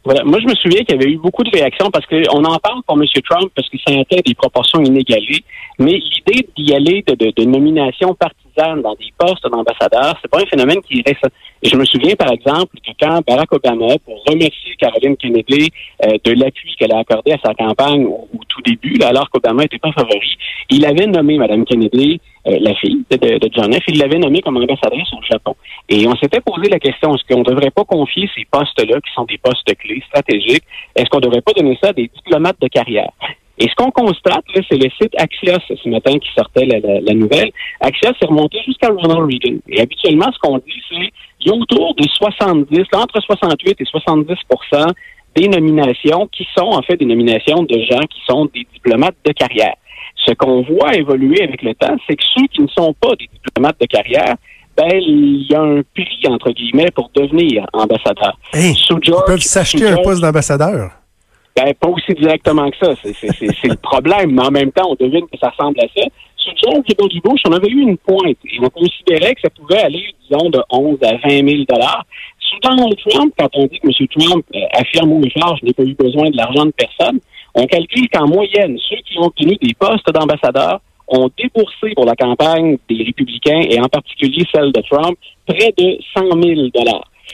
Voilà. 0.04 0.24
Moi, 0.24 0.40
je 0.40 0.48
me 0.48 0.56
souviens 0.56 0.84
qu'il 0.84 0.96
y 0.96 1.00
avait 1.00 1.12
eu 1.12 1.18
beaucoup 1.18 1.44
de 1.44 1.52
réactions 1.52 1.92
parce 1.92 2.06
qu'on 2.08 2.44
en 2.44 2.58
parle 2.58 2.82
pour 2.88 3.00
M. 3.00 3.06
Trump 3.30 3.52
parce 3.56 3.70
que 3.70 3.78
ça 3.86 3.94
atteint 4.00 4.22
des 4.26 4.34
proportions 4.34 4.82
inégalées. 4.82 5.44
Mais 5.78 5.94
l'idée 5.94 6.48
d'y 6.58 6.74
aller 6.74 7.04
de, 7.06 7.14
de, 7.14 7.32
de 7.36 7.44
nomination 7.44 8.14
partisane 8.16 8.82
dans 8.82 8.96
des 8.96 9.14
postes 9.18 9.48
d'ambassadeurs, 9.48 10.18
c'est 10.22 10.30
pas 10.30 10.42
un 10.42 10.46
phénomène 10.46 10.82
qui. 10.82 11.04
Et 11.64 11.70
je 11.70 11.76
me 11.76 11.86
souviens, 11.86 12.16
par 12.16 12.32
exemple, 12.32 12.76
que 12.86 12.92
quand 13.00 13.22
Barack 13.26 13.54
Obama, 13.54 13.98
pour 14.04 14.24
remercier 14.26 14.76
Caroline 14.80 15.16
Kennedy 15.16 15.70
euh, 16.06 16.18
de 16.24 16.32
l'appui 16.32 16.76
qu'elle 16.78 16.92
a 16.92 17.00
accordé 17.00 17.34
à 17.34 17.38
sa 17.44 17.54
campagne 17.54 18.06
au, 18.06 18.28
tout 18.48 18.62
début, 18.62 19.02
alors 19.04 19.30
qu'Obama 19.30 19.64
n'était 19.64 19.78
pas 19.78 19.92
favori, 19.92 20.38
il 20.70 20.86
avait 20.86 21.06
nommé 21.06 21.38
Mme 21.38 21.64
Kennedy, 21.66 22.20
euh, 22.48 22.58
la 22.60 22.74
fille 22.76 23.04
de, 23.10 23.18
de, 23.18 23.50
John 23.54 23.74
F., 23.74 23.84
il 23.88 24.00
l'avait 24.00 24.18
nommée 24.18 24.42
comme 24.42 24.58
ambassadrice 24.58 25.12
au 25.14 25.22
Japon. 25.30 25.56
Et 25.90 26.08
on 26.08 26.16
s'était 26.16 26.42
posé 26.42 26.70
la 26.70 26.80
question, 26.80 27.14
est-ce 27.16 27.24
qu'on 27.32 27.42
ne 27.42 27.46
devrait 27.46 27.72
pas 27.72 27.84
confier 27.84 28.30
ces 28.36 28.46
postes-là, 28.50 29.00
qui 29.02 29.14
sont 29.14 29.26
des 29.26 29.38
postes 29.38 29.76
clés 29.78 30.04
stratégiques, 30.08 30.64
est-ce 30.96 31.10
qu'on 31.10 31.20
ne 31.20 31.26
devrait 31.26 31.42
pas 31.42 31.54
donner 31.54 31.78
ça 31.82 31.90
à 31.90 31.94
des 31.94 32.10
diplomates 32.14 32.60
de 32.62 32.68
carrière? 32.68 33.12
Et 33.58 33.68
ce 33.70 33.76
qu'on 33.76 33.92
constate, 33.92 34.44
c'est 34.56 34.78
le 34.78 34.90
site 35.00 35.14
Axios 35.18 35.60
ce 35.70 35.90
matin 35.90 36.18
qui 36.18 36.30
sortait 36.36 36.66
la, 36.66 37.14
nouvelle. 37.14 37.52
Axios 37.80 38.14
est 38.20 38.26
remonté 38.26 38.58
jusqu'à 38.66 38.88
Ronald 38.88 39.30
Reagan. 39.30 39.60
Et 39.70 39.80
habituellement, 39.80 40.32
ce 40.34 40.40
qu'on 40.40 40.58
dit, 40.58 40.82
c'est 40.90 41.12
qu'il 41.38 41.48
y 41.48 41.50
a 41.52 41.54
autour 41.54 41.94
de 41.94 42.04
70, 42.04 42.80
entre 42.96 43.22
68 43.22 43.80
et 43.80 43.84
70% 43.84 44.94
des 45.36 45.48
nominations 45.48 46.28
qui 46.32 46.48
sont 46.58 46.70
en 46.72 46.82
fait 46.82 46.98
des 46.98 47.06
nominations 47.06 47.62
de 47.62 47.80
gens 47.90 48.02
qui 48.10 48.20
sont 48.28 48.46
des 48.46 48.66
diplomates 48.74 49.16
de 49.26 49.32
carrière. 49.32 49.76
Ce 50.26 50.34
qu'on 50.34 50.62
voit 50.62 50.96
évoluer 50.96 51.44
avec 51.44 51.62
le 51.64 51.74
temps, 51.74 51.96
c'est 52.08 52.16
que 52.16 52.24
ceux 52.36 52.48
qui 52.48 52.62
ne 52.62 52.68
sont 52.68 52.94
pas 52.94 53.16
des 53.16 53.30
diplomates 53.46 53.80
de 53.80 53.86
carrière, 53.88 54.36
ben, 54.78 54.90
il 54.94 55.48
y 55.50 55.56
a 55.56 55.62
un 55.62 55.82
prix, 55.94 56.28
entre 56.28 56.52
guillemets, 56.52 56.92
pour 56.92 57.10
devenir 57.14 57.66
ambassadeur. 57.74 58.38
ils 58.54 58.76
peuvent 59.26 59.40
s'acheter 59.40 59.88
un 59.88 59.98
poste 59.98 60.22
d'ambassadeur. 60.22 60.92
Ben, 61.56 61.74
pas 61.74 61.90
aussi 61.90 62.14
directement 62.14 62.70
que 62.72 62.78
ça. 62.78 62.94
C'est 63.02 63.68
le 63.68 63.76
problème. 63.76 64.32
Mais 64.32 64.44
en 64.44 64.52
même 64.52 64.72
temps, 64.72 64.90
on 64.90 64.96
devine 64.96 65.28
que 65.28 65.38
ça 65.40 65.50
ressemble 65.50 65.80
à 65.82 65.88
ça. 65.96 66.08
Sous 66.38 66.52
George 66.64 66.86
W. 66.88 67.20
Bush, 67.24 67.42
on 67.46 67.52
avait 67.52 67.68
eu 67.68 67.82
une 67.82 67.98
pointe 67.98 68.38
et 68.46 68.60
on 68.60 68.70
considérait 68.70 69.36
que 69.36 69.42
ça 69.42 69.50
pouvait 69.50 69.82
aller, 69.82 70.04
disons, 70.24 70.50
de 70.50 70.60
11 70.72 70.98
à 71.04 71.18
20 71.18 71.48
000 71.48 71.64
Sous 72.40 72.60
Donald 72.64 72.96
Trump, 73.08 73.34
quand 73.38 73.50
on 73.54 73.66
dit 73.68 73.80
que 73.80 73.88
M. 73.88 74.08
Trump 74.08 74.46
euh, 74.56 74.60
affirme 74.74 75.14
au 75.14 75.22
effort, 75.24 75.58
je 75.62 75.66
n'ai 75.66 75.74
pas 75.74 75.84
eu 75.84 75.94
besoin 75.94 76.30
de 76.32 76.38
l'argent 76.38 76.66
de 76.66 76.72
personne, 76.72 77.20
on 77.54 77.66
calcule 77.66 78.08
qu'en 78.10 78.28
moyenne, 78.28 78.78
ceux 78.90 78.98
qui 78.98 79.18
ont 79.20 79.26
obtenu 79.26 79.56
des 79.62 79.74
postes 79.74 80.12
d'ambassadeurs 80.12 80.82
ont 81.08 81.30
déboursé 81.38 81.94
pour 81.96 82.06
la 82.06 82.16
campagne 82.16 82.78
des 82.90 83.04
républicains 83.04 83.62
et 83.70 83.80
en 83.80 83.90
particulier 83.90 84.46
celle 84.54 84.72
de 84.72 84.82
Trump 84.82 85.18
près 85.46 85.74
de 85.78 85.98
100 86.16 86.42
000 86.42 86.70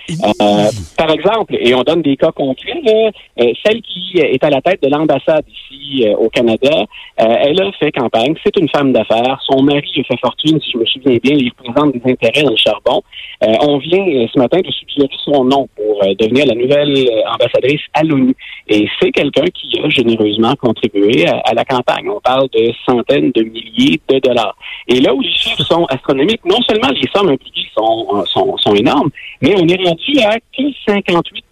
euh, 0.09 0.69
par 0.97 1.09
exemple, 1.11 1.55
et 1.59 1.73
on 1.75 1.83
donne 1.83 2.01
des 2.01 2.15
cas 2.15 2.31
concrets, 2.31 3.11
euh, 3.39 3.51
celle 3.65 3.81
qui 3.81 4.17
est 4.17 4.43
à 4.43 4.49
la 4.49 4.61
tête 4.61 4.81
de 4.81 4.89
l'ambassade 4.89 5.45
ici 5.47 6.07
euh, 6.07 6.15
au 6.15 6.29
Canada, 6.29 6.85
elle 7.17 7.61
a 7.61 7.71
fait 7.73 7.91
campagne, 7.91 8.35
c'est 8.43 8.57
une 8.57 8.69
femme 8.69 8.93
d'affaires, 8.93 9.39
son 9.43 9.61
mari 9.63 9.89
a 9.99 10.03
fait 10.03 10.19
fortune, 10.19 10.59
si 10.61 10.71
je 10.71 10.77
me 10.77 10.85
souviens 10.85 11.17
bien, 11.21 11.35
il 11.35 11.51
représente 11.57 11.93
des 11.93 12.11
intérêts 12.11 12.43
dans 12.43 12.51
le 12.51 12.57
charbon. 12.57 13.01
on 13.41 13.77
vient 13.79 14.05
ce 14.31 14.39
matin 14.39 14.59
de 14.59 14.71
suggérer 14.71 15.09
son 15.25 15.43
nom 15.43 15.67
pour 15.75 16.01
devenir 16.19 16.45
la 16.45 16.55
nouvelle 16.55 17.09
ambassadrice 17.33 17.81
à 17.93 18.03
l'ONU. 18.03 18.35
Et 18.67 18.87
c'est 18.99 19.11
quelqu'un 19.11 19.45
qui 19.45 19.79
a 19.79 19.89
généreusement 19.89 20.53
contribué 20.55 21.25
à, 21.27 21.53
la 21.53 21.65
campagne. 21.65 22.09
On 22.09 22.19
parle 22.19 22.47
de 22.53 22.71
centaines 22.85 23.31
de 23.31 23.43
milliers 23.43 23.99
de 24.09 24.19
dollars. 24.19 24.55
Et 24.87 24.99
là 24.99 25.13
où 25.13 25.21
les 25.21 25.31
chiffres 25.31 25.63
sont 25.63 25.85
astronomiques, 25.85 26.45
non 26.45 26.61
seulement 26.67 26.89
les 26.89 27.09
sommes 27.15 27.29
impliquées 27.29 27.67
sont, 27.75 28.25
sont, 28.25 28.57
sont 28.57 28.75
énormes, 28.75 29.09
mais 29.41 29.55
on 29.55 29.67
est 29.67 29.77
rendu 29.97 30.19
à 30.19 30.39
que 30.39 30.63
58 30.87 31.45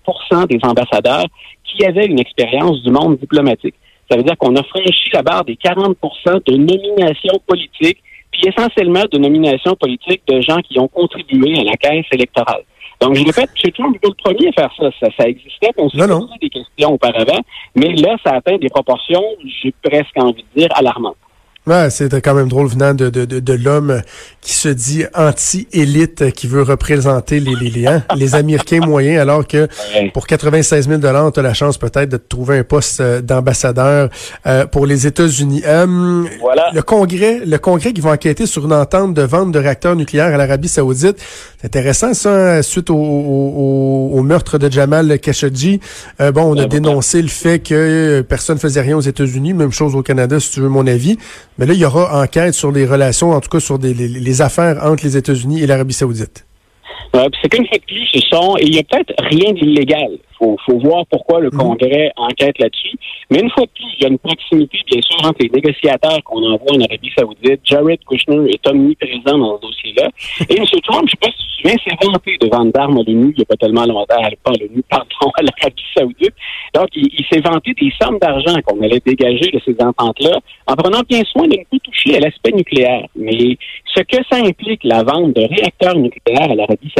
des 0.49 0.59
ambassadeurs 0.63 1.25
qui 1.63 1.85
avaient 1.85 2.05
une 2.05 2.19
expérience 2.19 2.81
du 2.83 2.91
monde 2.91 3.17
diplomatique. 3.17 3.75
Ça 4.09 4.17
veut 4.17 4.23
dire 4.23 4.37
qu'on 4.37 4.55
a 4.55 4.63
franchi 4.63 5.09
la 5.13 5.23
barre 5.23 5.45
des 5.45 5.55
40% 5.55 5.95
de 6.45 6.57
nominations 6.57 7.39
politiques 7.47 7.99
puis 8.31 8.49
essentiellement 8.49 9.03
de 9.11 9.17
nominations 9.17 9.75
politiques 9.75 10.21
de 10.27 10.41
gens 10.41 10.59
qui 10.59 10.77
ont 10.79 10.87
contribué 10.87 11.57
à 11.59 11.63
la 11.63 11.73
caisse 11.77 12.05
électorale. 12.11 12.63
Donc, 13.01 13.15
je 13.15 13.25
répète, 13.25 13.49
n'est 13.63 13.71
pas 13.71 14.07
le 14.07 14.23
premier 14.23 14.49
à 14.49 14.51
faire 14.51 14.71
ça. 14.77 14.89
Ça, 14.99 15.07
ça 15.17 15.27
existait, 15.27 15.69
on 15.77 15.89
s'est 15.89 16.07
posé 16.07 16.33
des 16.41 16.49
questions 16.49 16.93
auparavant, 16.93 17.39
mais 17.75 17.93
là, 17.93 18.15
ça 18.25 18.35
atteint 18.35 18.57
des 18.57 18.69
proportions, 18.69 19.23
j'ai 19.61 19.73
presque 19.83 20.17
envie 20.17 20.45
de 20.55 20.61
dire, 20.61 20.69
alarmantes. 20.75 21.17
Ouais, 21.67 21.89
c'est 21.89 22.21
quand 22.21 22.35
même 22.35 22.47
drôle 22.47 22.67
venant 22.67 22.93
de, 22.93 23.09
de, 23.09 23.25
de, 23.25 23.39
de 23.39 23.53
l'homme 23.53 24.01
qui 24.41 24.53
se 24.53 24.69
dit 24.69 25.03
anti-élite, 25.15 26.31
qui 26.31 26.45
veut 26.45 26.61
représenter 26.61 27.39
les, 27.39 27.55
les, 27.55 27.71
les, 27.71 27.87
hein, 27.87 28.03
les 28.15 28.35
Américains 28.35 28.85
moyens, 28.85 29.19
alors 29.19 29.47
que 29.47 29.67
pour 30.13 30.27
96 30.27 30.87
000 30.87 31.01
tu 31.01 31.39
as 31.39 31.41
la 31.41 31.53
chance 31.55 31.79
peut-être 31.79 32.09
de 32.09 32.17
trouver 32.17 32.59
un 32.59 32.63
poste 32.63 32.99
euh, 33.01 33.21
d'ambassadeur 33.21 34.09
euh, 34.45 34.67
pour 34.67 34.85
les 34.85 35.07
États-Unis. 35.07 35.63
Euh, 35.65 36.25
voilà. 36.39 36.69
Le 36.71 36.83
Congrès, 36.83 37.41
le 37.43 37.57
Congrès 37.57 37.93
qui 37.93 38.01
va 38.01 38.11
enquêter 38.11 38.45
sur 38.45 38.65
une 38.65 38.73
entente 38.73 39.15
de 39.15 39.23
vente 39.23 39.51
de 39.51 39.57
réacteurs 39.57 39.95
nucléaires 39.95 40.33
à 40.33 40.37
l'Arabie 40.37 40.67
Saoudite. 40.67 41.17
C'est 41.59 41.65
intéressant 41.65 42.13
ça, 42.13 42.61
suite 42.61 42.91
au, 42.91 42.95
au, 42.95 44.11
au, 44.13 44.21
meurtre 44.21 44.59
de 44.59 44.71
Jamal 44.71 45.17
Khashoggi. 45.19 45.79
Euh, 46.21 46.31
bon, 46.31 46.55
on 46.55 46.57
a 46.59 46.67
dénoncé 46.67 47.23
le 47.23 47.27
fait 47.27 47.57
que 47.57 48.21
personne 48.21 48.59
faisait 48.59 48.81
rien 48.81 48.97
aux 48.97 49.01
États-Unis, 49.01 49.53
même 49.53 49.71
chose 49.71 49.95
au 49.95 50.03
Canada, 50.03 50.39
si 50.39 50.51
tu 50.51 50.59
veux 50.59 50.69
mon 50.69 50.85
avis. 50.85 51.17
Mais 51.57 51.65
là, 51.65 51.73
il 51.73 51.79
y 51.79 51.85
aura 51.85 52.21
enquête 52.21 52.53
sur 52.53 52.71
les 52.71 52.85
relations, 52.85 53.31
en 53.31 53.39
tout 53.39 53.49
cas 53.49 53.59
sur 53.59 53.79
des, 53.79 53.93
les, 53.93 54.41
affaires 54.41 54.83
entre 54.83 55.05
les 55.05 55.15
États-Unis 55.15 55.61
et 55.61 55.67
l'Arabie 55.67 55.93
saoudite. 55.93 56.45
C'est 57.41 57.49
qu'une 57.49 57.67
fois 57.67 57.77
de 57.77 57.83
plus, 57.83 58.05
ce 58.13 58.19
sont, 58.29 58.57
et 58.57 58.65
il 58.65 58.71
n'y 58.71 58.79
a 58.79 58.83
peut-être 58.83 59.13
rien 59.19 59.53
d'illégal 59.53 60.17
faut, 60.37 60.57
faut 60.65 60.79
voir 60.79 61.05
pourquoi 61.07 61.39
le 61.39 61.49
mhm. 61.51 61.57
Congrès 61.57 62.11
enquête 62.15 62.57
là-dessus. 62.59 62.97
Mais 63.29 63.39
une 63.39 63.49
fois 63.49 63.63
de 63.63 63.71
plus, 63.71 63.85
il 63.97 64.03
y 64.03 64.05
a 64.05 64.09
une 64.09 64.19
proximité, 64.19 64.79
bien 64.87 65.01
sûr, 65.01 65.27
entre 65.27 65.39
les 65.41 65.49
négociateurs 65.49 66.23
qu'on 66.23 66.43
envoie 66.43 66.75
en 66.75 66.81
Arabie 66.81 67.11
Saoudite. 67.17 67.61
Jared 67.63 67.99
Kushner 68.07 68.51
est 68.51 68.67
omniprésent 68.67 69.37
dans 69.37 69.57
ce 69.57 69.61
dossier-là. 69.61 70.09
Et 70.49 70.57
M. 70.57 70.65
Trump, 70.83 71.05
je 71.05 71.05
ne 71.05 71.09
sais 71.09 71.17
pas 71.21 71.27
si 71.27 71.37
tu 71.37 71.47
te 71.47 71.61
souviens, 71.61 71.75
s'est 71.83 72.05
vanté 72.05 72.37
de 72.39 72.49
vendre 72.49 72.71
d'armes 72.71 72.97
à 72.97 73.03
l'ONU 73.03 73.33
il 73.35 73.37
n'y 73.37 73.41
a 73.41 73.45
pas 73.45 73.55
tellement 73.55 73.85
longtemps, 73.85 74.15
pas 74.43 74.51
à 74.51 74.57
l'ONU, 74.59 74.83
pardon, 74.89 75.31
à 75.35 75.41
l'Arabie 75.41 75.83
Saoudite. 75.97 76.33
Donc, 76.73 76.87
il, 76.95 77.25
s'est 77.31 77.39
vanté 77.39 77.73
des 77.73 77.91
sommes 78.01 78.19
d'argent 78.19 78.55
qu'on 78.65 78.81
allait 78.81 79.01
dégager 79.05 79.51
de 79.51 79.59
ces 79.65 79.75
ententes-là 79.79 80.39
en 80.67 80.75
prenant 80.75 81.01
bien 81.07 81.21
soin 81.31 81.43
de 81.43 81.57
ne 81.57 81.63
pas 81.63 81.77
toucher 81.83 82.17
à 82.17 82.19
l'aspect 82.19 82.51
nucléaire. 82.51 83.07
Mais 83.15 83.57
ce 83.93 84.01
que 84.01 84.17
ça 84.29 84.37
implique, 84.37 84.83
la 84.83 85.03
vente 85.03 85.33
de 85.33 85.41
réacteurs 85.41 85.95
nucléaires 85.95 86.51
à 86.51 86.55
l'Arabie 86.55 86.91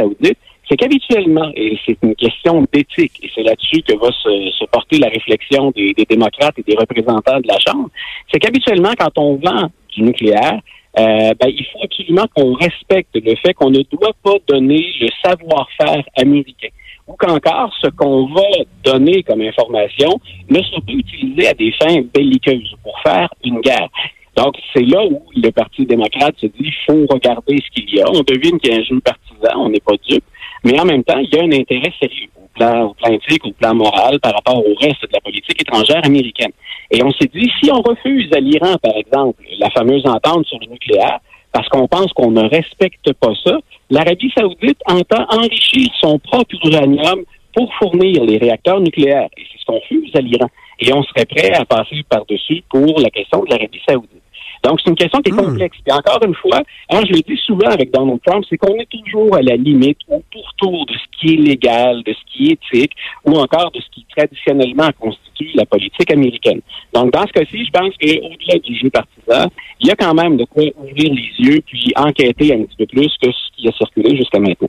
C'est 0.68 0.76
qu'habituellement, 0.76 1.50
et 1.54 1.78
c'est 1.86 1.96
une 2.02 2.16
question 2.16 2.66
d'éthique, 2.72 3.12
et 3.22 3.30
c'est 3.34 3.42
là-dessus 3.42 3.82
que 3.82 3.96
va 3.96 4.10
se, 4.10 4.64
porter 4.66 4.98
la 4.98 5.08
réflexion 5.08 5.70
des, 5.70 5.94
démocrates 6.08 6.58
et 6.58 6.62
des 6.62 6.76
représentants 6.76 7.40
de 7.40 7.46
la 7.46 7.58
Chambre, 7.60 7.88
c'est 8.32 8.40
qu'habituellement, 8.40 8.90
quand 8.98 9.16
on 9.16 9.36
vend 9.36 9.70
du 9.90 10.02
nucléaire, 10.02 10.60
euh, 10.98 11.34
ben, 11.38 11.48
il 11.48 11.64
faut 11.72 11.78
absolument 11.84 12.24
qu'on 12.34 12.54
respecte 12.54 13.14
le 13.14 13.34
fait 13.36 13.52
qu'on 13.54 13.70
ne 13.70 13.82
doit 13.82 14.14
pas 14.24 14.36
donner 14.48 14.84
le 15.00 15.08
savoir-faire 15.22 16.02
américain 16.16 16.68
ou 17.06 17.14
qu'encore 17.14 17.72
ce 17.80 17.88
qu'on 17.88 18.26
va 18.26 18.42
donner 18.82 19.22
comme 19.22 19.42
information 19.42 20.18
ne 20.48 20.60
soit 20.62 20.80
pas 20.80 20.92
utilisé 20.92 21.48
à 21.48 21.54
des 21.54 21.72
fins 21.72 22.00
belliqueuses 22.14 22.74
pour 22.82 22.98
faire 23.00 23.28
une 23.44 23.60
guerre. 23.60 23.88
Donc, 24.36 24.54
c'est 24.74 24.84
là 24.84 25.02
où 25.04 25.22
le 25.34 25.50
Parti 25.50 25.86
démocrate 25.86 26.34
se 26.38 26.46
dit, 26.46 26.54
il 26.58 26.74
faut 26.86 27.06
regarder 27.08 27.56
ce 27.56 27.70
qu'il 27.70 27.94
y 27.94 28.02
a. 28.02 28.10
On 28.10 28.20
devine 28.20 28.58
qu'il 28.60 28.72
y 28.72 28.76
a 28.76 28.80
un 28.80 28.84
jeu 28.84 29.00
partisan, 29.00 29.64
on 29.64 29.70
n'est 29.70 29.80
pas 29.80 29.94
dupe. 30.08 30.24
Mais 30.62 30.78
en 30.78 30.84
même 30.84 31.04
temps, 31.04 31.18
il 31.18 31.34
y 31.34 31.38
a 31.38 31.42
un 31.42 31.52
intérêt 31.52 31.92
sérieux 31.98 32.28
au 32.36 32.48
plan, 32.54 32.88
au 32.88 32.94
plan 32.94 33.12
éthique, 33.12 33.46
au 33.46 33.52
plan 33.52 33.74
moral 33.74 34.20
par 34.20 34.34
rapport 34.34 34.58
au 34.58 34.74
reste 34.74 35.02
de 35.02 35.12
la 35.12 35.20
politique 35.20 35.60
étrangère 35.60 36.04
américaine. 36.04 36.52
Et 36.90 37.02
on 37.02 37.10
s'est 37.12 37.30
dit, 37.32 37.50
si 37.62 37.70
on 37.70 37.80
refuse 37.80 38.30
à 38.34 38.40
l'Iran, 38.40 38.76
par 38.82 38.96
exemple, 38.96 39.42
la 39.58 39.70
fameuse 39.70 40.06
entente 40.06 40.46
sur 40.46 40.58
le 40.60 40.66
nucléaire, 40.66 41.20
parce 41.52 41.68
qu'on 41.68 41.88
pense 41.88 42.12
qu'on 42.12 42.30
ne 42.30 42.46
respecte 42.48 43.12
pas 43.14 43.32
ça, 43.42 43.58
l'Arabie 43.88 44.30
saoudite 44.36 44.78
entend 44.86 45.24
enrichir 45.30 45.88
son 46.00 46.18
propre 46.18 46.54
uranium 46.62 47.22
pour 47.54 47.72
fournir 47.74 48.22
les 48.24 48.36
réacteurs 48.36 48.80
nucléaires. 48.80 49.28
Et 49.38 49.42
c'est 49.50 49.60
ce 49.60 49.64
qu'on 49.64 49.78
refuse 49.78 50.14
à 50.14 50.20
l'Iran. 50.20 50.48
Et 50.80 50.92
on 50.92 51.02
serait 51.04 51.24
prêt 51.24 51.52
à 51.54 51.64
passer 51.64 52.02
par-dessus 52.08 52.62
pour 52.68 53.00
la 53.00 53.08
question 53.08 53.42
de 53.44 53.50
l'Arabie 53.50 53.80
saoudite. 53.88 54.15
Donc, 54.66 54.80
c'est 54.82 54.90
une 54.90 54.96
question 54.96 55.20
qui 55.20 55.30
est 55.30 55.32
hmm. 55.32 55.44
complexe. 55.44 55.78
Et 55.86 55.92
encore 55.92 56.18
une 56.26 56.34
fois, 56.34 56.60
hein, 56.90 57.00
je 57.06 57.12
le 57.12 57.20
dis 57.20 57.40
souvent 57.44 57.68
avec 57.68 57.92
Donald 57.92 58.20
Trump, 58.26 58.44
c'est 58.48 58.56
qu'on 58.56 58.74
est 58.76 58.88
toujours 58.90 59.36
à 59.36 59.42
la 59.42 59.54
limite 59.54 59.98
ou 60.08 60.22
pourtour 60.32 60.86
de 60.86 60.94
ce 60.94 61.18
qui 61.18 61.34
est 61.34 61.36
légal, 61.36 62.02
de 62.02 62.12
ce 62.12 62.32
qui 62.32 62.48
est 62.48 62.58
éthique, 62.72 62.92
ou 63.24 63.38
encore 63.38 63.70
de 63.70 63.80
ce 63.80 63.86
qui 63.92 64.04
traditionnellement 64.14 64.88
constitue 64.98 65.50
la 65.54 65.66
politique 65.66 66.10
américaine. 66.10 66.60
Donc, 66.92 67.12
dans 67.12 67.26
ce 67.26 67.32
cas-ci, 67.32 67.64
je 67.64 67.70
pense 67.70 67.94
qu'au-delà 67.96 68.58
du 68.58 68.76
jeu 68.76 68.90
partisan, 68.90 69.48
il 69.80 69.86
y 69.86 69.90
a 69.90 69.94
quand 69.94 70.14
même 70.14 70.36
de 70.36 70.44
quoi 70.44 70.64
ouvrir 70.76 71.14
les 71.14 71.46
yeux 71.46 71.60
puis 71.64 71.92
enquêter 71.94 72.54
un 72.54 72.64
petit 72.64 72.76
peu 72.76 72.86
plus 72.86 73.12
que 73.22 73.30
ce 73.30 73.56
qui 73.56 73.68
a 73.68 73.72
circulé 73.72 74.16
jusqu'à 74.16 74.40
maintenant. 74.40 74.68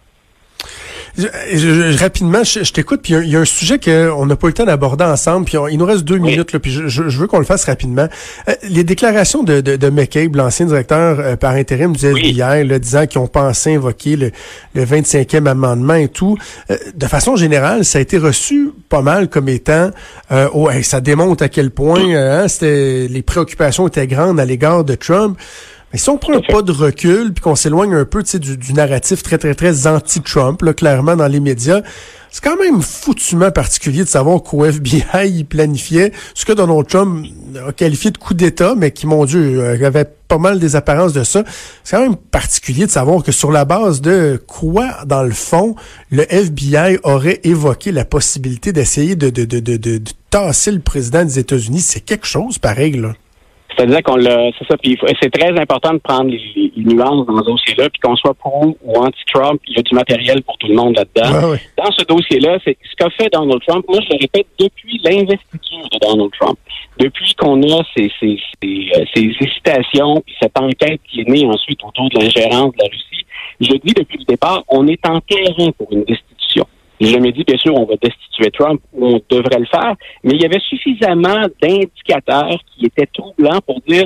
Je, 1.17 1.97
rapidement, 1.97 2.43
je, 2.43 2.71
t'écoute, 2.71 3.01
puis 3.01 3.13
il 3.13 3.29
y, 3.29 3.35
a 3.35 3.39
un 3.39 3.45
sujet 3.45 3.79
qu'on 3.79 4.25
n'a 4.25 4.35
pas 4.35 4.47
eu 4.47 4.49
le 4.49 4.53
temps 4.53 4.65
d'aborder 4.65 5.05
ensemble, 5.05 5.45
puis 5.45 5.57
il 5.71 5.77
nous 5.77 5.85
reste 5.85 6.03
deux 6.03 6.17
minutes, 6.17 6.53
là, 6.53 6.59
puis 6.59 6.71
je, 6.71 7.01
veux 7.01 7.27
qu'on 7.27 7.39
le 7.39 7.45
fasse 7.45 7.65
rapidement. 7.65 8.07
Euh, 8.47 8.53
les 8.63 8.83
déclarations 8.83 9.43
de, 9.43 9.61
de, 9.61 9.75
de 9.75 9.89
McCabe, 9.89 10.35
l'ancien 10.35 10.65
directeur 10.65 11.19
euh, 11.19 11.35
par 11.35 11.53
intérim 11.53 11.95
du 11.95 12.05
FBI, 12.05 12.65
là, 12.65 12.79
disant 12.79 13.07
qu'ils 13.07 13.19
ont 13.19 13.27
pensé 13.27 13.75
invoquer 13.75 14.15
le, 14.15 14.31
le 14.75 14.85
25e 14.85 15.47
amendement 15.47 15.95
et 15.95 16.07
tout, 16.07 16.37
euh, 16.69 16.77
de 16.93 17.05
façon 17.05 17.35
générale, 17.35 17.85
ça 17.85 17.99
a 17.99 18.01
été 18.01 18.17
reçu 18.17 18.71
pas 18.89 19.01
mal 19.01 19.27
comme 19.29 19.49
étant, 19.49 19.91
oh, 20.53 20.69
ça 20.81 21.01
démontre 21.01 21.43
à 21.43 21.49
quel 21.49 21.71
point 21.71 22.15
hein, 22.15 22.47
c'était 22.47 23.07
les 23.09 23.21
préoccupations 23.21 23.87
étaient 23.87 24.07
grandes 24.07 24.39
à 24.39 24.45
l'égard 24.45 24.83
de 24.83 24.95
Trump. 24.95 25.37
Mais 25.97 26.01
si 26.01 26.11
on 26.11 26.19
prend 26.19 26.33
un 26.33 26.41
pas 26.41 26.61
de 26.61 26.71
recul 26.71 27.33
puis 27.33 27.41
qu'on 27.41 27.55
s'éloigne 27.55 27.95
un 27.95 28.05
peu 28.05 28.21
du, 28.21 28.55
du 28.55 28.73
narratif 28.73 29.23
très, 29.23 29.39
très, 29.39 29.55
très 29.55 29.87
anti-Trump, 29.87 30.63
clairement, 30.75 31.15
dans 31.15 31.25
les 31.25 31.39
médias, 31.39 31.81
c'est 32.29 32.43
quand 32.43 32.55
même 32.55 32.83
foutument 32.83 33.49
particulier 33.49 34.03
de 34.03 34.07
savoir 34.07 34.43
qu'au 34.43 34.63
FBI, 34.63 35.27
il 35.27 35.45
planifiait 35.45 36.11
ce 36.35 36.45
que 36.45 36.53
Donald 36.53 36.85
Trump 36.85 37.25
a 37.67 37.71
qualifié 37.71 38.11
de 38.11 38.19
coup 38.19 38.35
d'État, 38.35 38.75
mais 38.77 38.91
qui, 38.91 39.07
mon 39.07 39.25
Dieu, 39.25 39.59
euh, 39.59 39.87
avait 39.87 40.05
pas 40.27 40.37
mal 40.37 40.59
des 40.59 40.75
apparences 40.75 41.13
de 41.13 41.23
ça. 41.23 41.43
C'est 41.83 41.95
quand 41.95 42.03
même 42.03 42.15
particulier 42.15 42.85
de 42.85 42.91
savoir 42.91 43.23
que 43.23 43.31
sur 43.31 43.51
la 43.51 43.65
base 43.65 43.99
de 43.99 44.39
quoi, 44.45 45.03
dans 45.07 45.23
le 45.23 45.31
fond, 45.31 45.75
le 46.11 46.31
FBI 46.31 46.99
aurait 47.01 47.39
évoqué 47.43 47.91
la 47.91 48.05
possibilité 48.05 48.71
d'essayer 48.71 49.15
de, 49.15 49.31
de, 49.31 49.45
de, 49.45 49.59
de, 49.59 49.77
de 49.77 49.99
tasser 50.29 50.71
le 50.71 50.79
président 50.79 51.25
des 51.25 51.39
États-Unis. 51.39 51.81
C'est 51.81 52.01
quelque 52.01 52.27
chose 52.27 52.59
pareil, 52.59 52.91
là. 52.91 53.13
C'est-à-dire 53.77 54.01
qu'on 54.01 54.15
l'a, 54.15 54.49
c'est 54.57 54.67
ça, 54.67 54.75
puis 54.77 54.97
c'est 55.21 55.29
très 55.29 55.49
important 55.59 55.93
de 55.93 55.99
prendre 55.99 56.31
les, 56.31 56.71
nuances 56.77 57.27
dans 57.27 57.37
ce 57.37 57.45
dossier-là, 57.45 57.89
puis 57.89 57.99
qu'on 58.01 58.15
soit 58.15 58.33
pro 58.33 58.75
ou 58.83 58.97
anti-Trump, 58.97 59.61
il 59.67 59.75
y 59.75 59.79
a 59.79 59.83
du 59.83 59.93
matériel 59.93 60.41
pour 60.41 60.57
tout 60.57 60.67
le 60.67 60.75
monde 60.75 60.95
là-dedans. 60.95 61.55
Dans 61.77 61.91
ce 61.91 62.03
dossier-là, 62.05 62.57
c'est 62.63 62.75
ce 62.81 62.95
qu'a 62.95 63.09
fait 63.11 63.29
Donald 63.31 63.61
Trump. 63.67 63.85
Moi, 63.87 63.99
je 64.01 64.13
le 64.13 64.19
répète, 64.21 64.47
depuis 64.59 64.99
l'investiture 65.03 65.89
de 65.91 65.99
Donald 65.99 66.31
Trump, 66.39 66.57
depuis 66.97 67.35
qu'on 67.35 67.61
a 67.61 67.83
ces, 67.95 68.11
ces, 68.19 68.39
ces, 68.63 68.89
euh, 68.95 69.05
ces 69.13 69.21
hésitations, 69.21 70.21
puis 70.21 70.35
cette 70.41 70.57
enquête 70.57 71.01
qui 71.07 71.21
est 71.21 71.29
née 71.29 71.45
ensuite 71.45 71.79
autour 71.83 72.09
de 72.09 72.19
l'ingérence 72.19 72.73
de 72.73 72.79
la 72.79 72.89
Russie, 72.89 73.25
je 73.59 73.73
dis 73.73 73.93
depuis 73.93 74.17
le 74.19 74.25
départ, 74.25 74.63
on 74.69 74.87
est 74.87 75.05
en 75.05 75.19
terrain 75.21 75.71
pour 75.77 75.91
une 75.91 76.03
destitution. 76.03 76.26
J'ai 76.99 77.11
jamais 77.11 77.31
dit, 77.31 77.43
bien 77.43 77.57
sûr, 77.57 77.75
on 77.75 77.85
va 77.85 77.95
destituer 78.01 78.49
Trump 78.51 78.81
ou 78.93 79.05
on 79.05 79.21
devrait 79.29 79.59
le 79.59 79.65
faire, 79.65 79.95
mais 80.23 80.33
il 80.33 80.41
y 80.41 80.45
avait 80.45 80.59
suffisamment 80.59 81.43
d'indicateurs 81.61 82.59
qui 82.73 82.85
étaient 82.85 83.07
troublants 83.07 83.61
pour 83.65 83.81
dire 83.87 84.05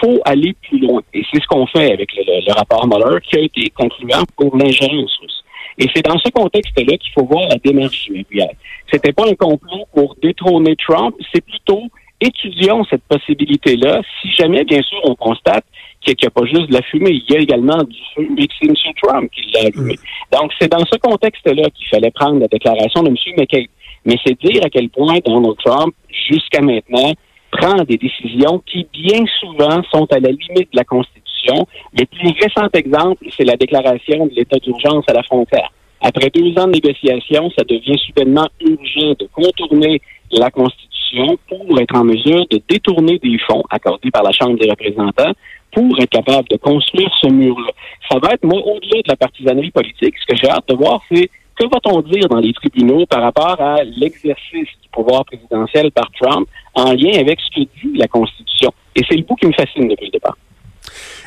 faut 0.00 0.20
aller 0.24 0.54
plus 0.62 0.78
loin. 0.78 1.02
Et 1.12 1.22
c'est 1.30 1.40
ce 1.42 1.46
qu'on 1.46 1.66
fait 1.66 1.92
avec 1.92 2.10
le, 2.16 2.52
rapport 2.52 2.86
Mueller 2.86 3.20
qui 3.22 3.36
a 3.36 3.40
été 3.40 3.70
concluant 3.70 4.24
pour 4.36 4.56
l'ingérence 4.56 5.16
russe. 5.20 5.44
Et 5.78 5.86
c'est 5.94 6.04
dans 6.04 6.18
ce 6.18 6.30
contexte-là 6.30 6.96
qu'il 6.98 7.12
faut 7.12 7.24
voir 7.24 7.48
la 7.48 7.56
démarche 7.56 8.08
FBI. 8.10 8.48
C'était 8.90 9.12
pas 9.12 9.26
un 9.26 9.34
complot 9.34 9.84
pour 9.94 10.16
détrôner 10.22 10.76
Trump, 10.76 11.14
c'est 11.32 11.44
plutôt 11.44 11.84
étudions 12.20 12.84
cette 12.84 13.02
possibilité-là. 13.04 14.02
Si 14.20 14.30
jamais, 14.32 14.64
bien 14.64 14.82
sûr, 14.82 14.98
on 15.04 15.14
constate 15.14 15.64
qu'il 16.04 16.16
n'y 16.22 16.26
a 16.26 16.30
pas 16.30 16.44
juste 16.44 16.68
de 16.68 16.74
la 16.74 16.82
fumée, 16.82 17.10
il 17.10 17.34
y 17.34 17.36
a 17.36 17.40
également 17.40 17.82
du 17.84 17.98
feu 18.14 18.26
que 18.36 18.42
c'est 18.60 18.68
M. 18.68 18.74
Trump 19.02 19.30
qui 19.32 19.50
l'a 19.52 19.66
allumé. 19.66 19.96
Donc, 20.32 20.52
c'est 20.60 20.70
dans 20.70 20.84
ce 20.84 20.98
contexte-là 20.98 21.70
qu'il 21.70 21.86
fallait 21.88 22.10
prendre 22.10 22.40
la 22.40 22.48
déclaration 22.48 23.02
de 23.02 23.08
M. 23.08 23.16
McCabe. 23.36 23.66
Mais 24.04 24.16
c'est 24.24 24.38
dire 24.40 24.64
à 24.64 24.68
quel 24.68 24.88
point 24.88 25.18
Donald 25.24 25.56
Trump, 25.64 25.94
jusqu'à 26.28 26.60
maintenant, 26.60 27.12
prend 27.52 27.84
des 27.84 27.98
décisions 27.98 28.62
qui, 28.66 28.86
bien 28.92 29.24
souvent, 29.40 29.82
sont 29.92 30.06
à 30.10 30.18
la 30.18 30.30
limite 30.30 30.72
de 30.72 30.76
la 30.76 30.84
Constitution. 30.84 31.66
Le 31.96 32.04
plus 32.06 32.32
récent 32.40 32.68
exemple, 32.72 33.24
c'est 33.36 33.44
la 33.44 33.56
déclaration 33.56 34.26
de 34.26 34.34
l'état 34.34 34.58
d'urgence 34.58 35.04
à 35.08 35.12
la 35.12 35.22
frontière. 35.22 35.70
Après 36.00 36.30
deux 36.30 36.58
ans 36.58 36.66
de 36.66 36.72
négociations, 36.72 37.50
ça 37.56 37.62
devient 37.64 37.98
soudainement 38.06 38.48
urgent 38.60 39.14
de 39.18 39.28
contourner 39.32 40.00
la 40.32 40.50
Constitution 40.50 41.38
pour 41.48 41.80
être 41.80 41.94
en 41.94 42.04
mesure 42.04 42.46
de 42.50 42.60
détourner 42.68 43.18
des 43.18 43.38
fonds 43.46 43.62
accordés 43.70 44.10
par 44.10 44.22
la 44.22 44.32
Chambre 44.32 44.58
des 44.58 44.68
représentants 44.68 45.32
pour 45.72 45.98
être 46.00 46.10
capable 46.10 46.48
de 46.48 46.56
construire 46.56 47.10
ce 47.20 47.28
mur-là. 47.28 47.72
Ça 48.10 48.18
va 48.22 48.34
être, 48.34 48.44
moi, 48.44 48.60
au-delà 48.60 49.02
de 49.02 49.08
la 49.08 49.16
partisanerie 49.16 49.70
politique, 49.70 50.14
ce 50.18 50.26
que 50.26 50.36
j'ai 50.36 50.48
hâte 50.48 50.68
de 50.68 50.74
voir, 50.74 51.00
c'est 51.10 51.28
que 51.58 51.64
va-t-on 51.64 52.00
dire 52.02 52.28
dans 52.28 52.40
les 52.40 52.52
tribunaux 52.52 53.06
par 53.06 53.22
rapport 53.22 53.60
à 53.60 53.82
l'exercice 53.84 54.68
du 54.82 54.88
pouvoir 54.92 55.24
présidentiel 55.24 55.90
par 55.92 56.10
Trump 56.20 56.48
en 56.74 56.92
lien 56.92 57.18
avec 57.18 57.38
ce 57.40 57.60
que 57.60 57.60
dit 57.60 57.96
la 57.96 58.08
Constitution? 58.08 58.70
Et 58.96 59.02
c'est 59.08 59.16
le 59.16 59.24
bout 59.24 59.36
qui 59.36 59.46
me 59.46 59.52
fascine 59.52 59.88
depuis 59.88 60.06
le 60.06 60.12
départ. 60.12 60.36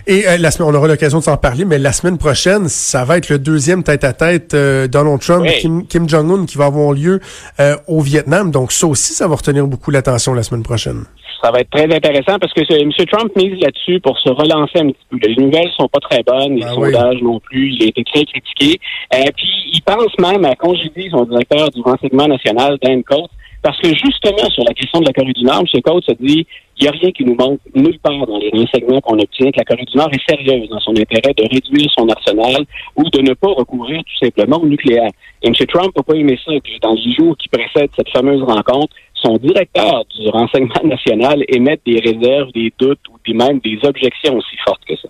Et 0.07 0.27
euh, 0.27 0.37
la 0.37 0.51
semaine, 0.51 0.69
on 0.69 0.75
aura 0.75 0.87
l'occasion 0.87 1.19
de 1.19 1.23
s'en 1.23 1.37
parler, 1.37 1.65
mais 1.65 1.79
la 1.79 1.91
semaine 1.91 2.17
prochaine, 2.17 2.67
ça 2.69 3.05
va 3.05 3.17
être 3.17 3.29
le 3.29 3.39
deuxième 3.39 3.81
tête-à-tête 3.81 4.53
euh, 4.53 4.87
Donald 4.87 5.19
Trump 5.19 5.47
Kim, 5.59 5.87
Kim 5.87 6.07
Jong-un 6.07 6.45
qui 6.45 6.57
va 6.57 6.65
avoir 6.65 6.93
lieu 6.93 7.19
euh, 7.59 7.75
au 7.87 8.01
Vietnam. 8.01 8.51
Donc 8.51 8.71
ça 8.71 8.85
aussi, 8.85 9.13
ça 9.13 9.27
va 9.27 9.35
retenir 9.35 9.65
beaucoup 9.65 9.89
l'attention 9.89 10.33
la 10.33 10.43
semaine 10.43 10.63
prochaine. 10.63 11.05
Ça 11.41 11.51
va 11.51 11.59
être 11.59 11.69
très 11.69 11.83
intéressant 11.83 12.39
parce 12.39 12.53
que 12.53 12.61
M. 12.73 12.91
Trump 13.11 13.31
mise 13.35 13.59
là-dessus 13.61 13.99
pour 13.99 14.17
se 14.19 14.29
relancer 14.29 14.79
un 14.79 14.87
petit 14.87 15.05
peu. 15.09 15.17
Les 15.27 15.35
nouvelles 15.35 15.71
sont 15.77 15.87
pas 15.87 15.99
très 15.99 16.23
bonnes, 16.23 16.55
les 16.55 16.61
ben 16.61 16.73
sondages 16.73 17.21
non 17.21 17.39
plus. 17.39 17.73
Il 17.73 17.83
a 17.83 17.87
été 17.87 18.03
très 18.03 18.25
critiqué. 18.25 18.79
Euh, 19.13 19.23
puis 19.35 19.49
il 19.73 19.81
pense 19.81 20.17
même 20.19 20.45
à 20.45 20.55
congédier 20.55 21.09
son 21.09 21.23
directeur 21.23 21.69
du 21.69 21.81
renseignement 21.81 22.27
national, 22.27 22.77
Dan 22.81 23.03
Coates, 23.03 23.29
parce 23.61 23.79
que 23.79 23.89
justement, 23.89 24.49
sur 24.51 24.63
la 24.63 24.73
question 24.73 24.99
de 24.99 25.05
la 25.07 25.13
Corée 25.13 25.33
du 25.33 25.43
Nord, 25.43 25.63
M. 25.73 25.81
Coates 25.81 26.09
a 26.09 26.13
dit 26.13 26.45
il 26.77 26.83
n'y 26.83 26.87
a 26.87 26.91
rien 26.91 27.11
qui 27.11 27.23
nous 27.23 27.35
manque 27.35 27.59
nulle 27.73 27.99
part 27.99 28.27
dans 28.27 28.37
les 28.37 28.49
renseignements 28.49 29.01
qu'on 29.01 29.17
obtient 29.17 29.49
que 29.49 29.57
la 29.57 29.63
Corée 29.63 29.85
du 29.85 29.97
Nord 29.97 30.09
est 30.11 30.29
sérieuse 30.29 30.69
dans 30.69 30.79
son 30.79 30.91
intérêt 30.91 31.33
de 31.35 31.43
réduire 31.43 31.89
son 31.97 32.07
arsenal 32.09 32.65
ou 32.95 33.09
de 33.09 33.21
ne 33.21 33.33
pas 33.33 33.47
recourir 33.47 34.01
tout 34.03 34.25
simplement 34.25 34.57
au 34.57 34.67
nucléaire. 34.67 35.09
Et 35.41 35.47
M. 35.47 35.53
Trump 35.67 35.95
n'a 35.95 36.03
pas 36.03 36.13
aimé 36.13 36.37
ça 36.45 36.51
que 36.51 36.79
dans 36.81 36.93
les 36.93 37.13
jours 37.13 37.35
qui 37.37 37.47
précèdent 37.47 37.91
cette 37.95 38.09
fameuse 38.09 38.43
rencontre, 38.43 38.93
son 39.25 39.37
directeur 39.37 40.05
du 40.17 40.29
renseignement 40.29 40.81
national 40.83 41.43
émette 41.47 41.81
des 41.85 41.99
réserves, 41.99 42.51
des 42.53 42.71
doutes 42.77 42.99
ou 43.09 43.33
même 43.33 43.59
des 43.59 43.79
objections 43.83 44.35
aussi 44.35 44.55
fortes 44.65 44.81
que 44.87 44.95
ça. 44.95 45.09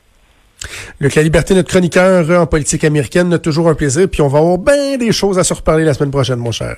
Luc 1.00 1.16
La 1.16 1.24
Liberté, 1.24 1.54
notre 1.54 1.70
chroniqueur 1.70 2.30
en 2.40 2.48
politique 2.48 2.84
américaine, 2.84 3.32
a 3.34 3.40
toujours 3.40 3.70
un 3.70 3.76
plaisir, 3.76 4.10
puis 4.10 4.22
on 4.22 4.28
va 4.28 4.40
avoir 4.40 4.58
bien 4.58 4.98
des 4.98 5.12
choses 5.12 5.38
à 5.38 5.44
se 5.44 5.54
reparler 5.54 5.84
la 5.84 5.94
semaine 5.94 6.12
prochaine, 6.12 6.40
mon 6.40 6.52
cher. 6.52 6.78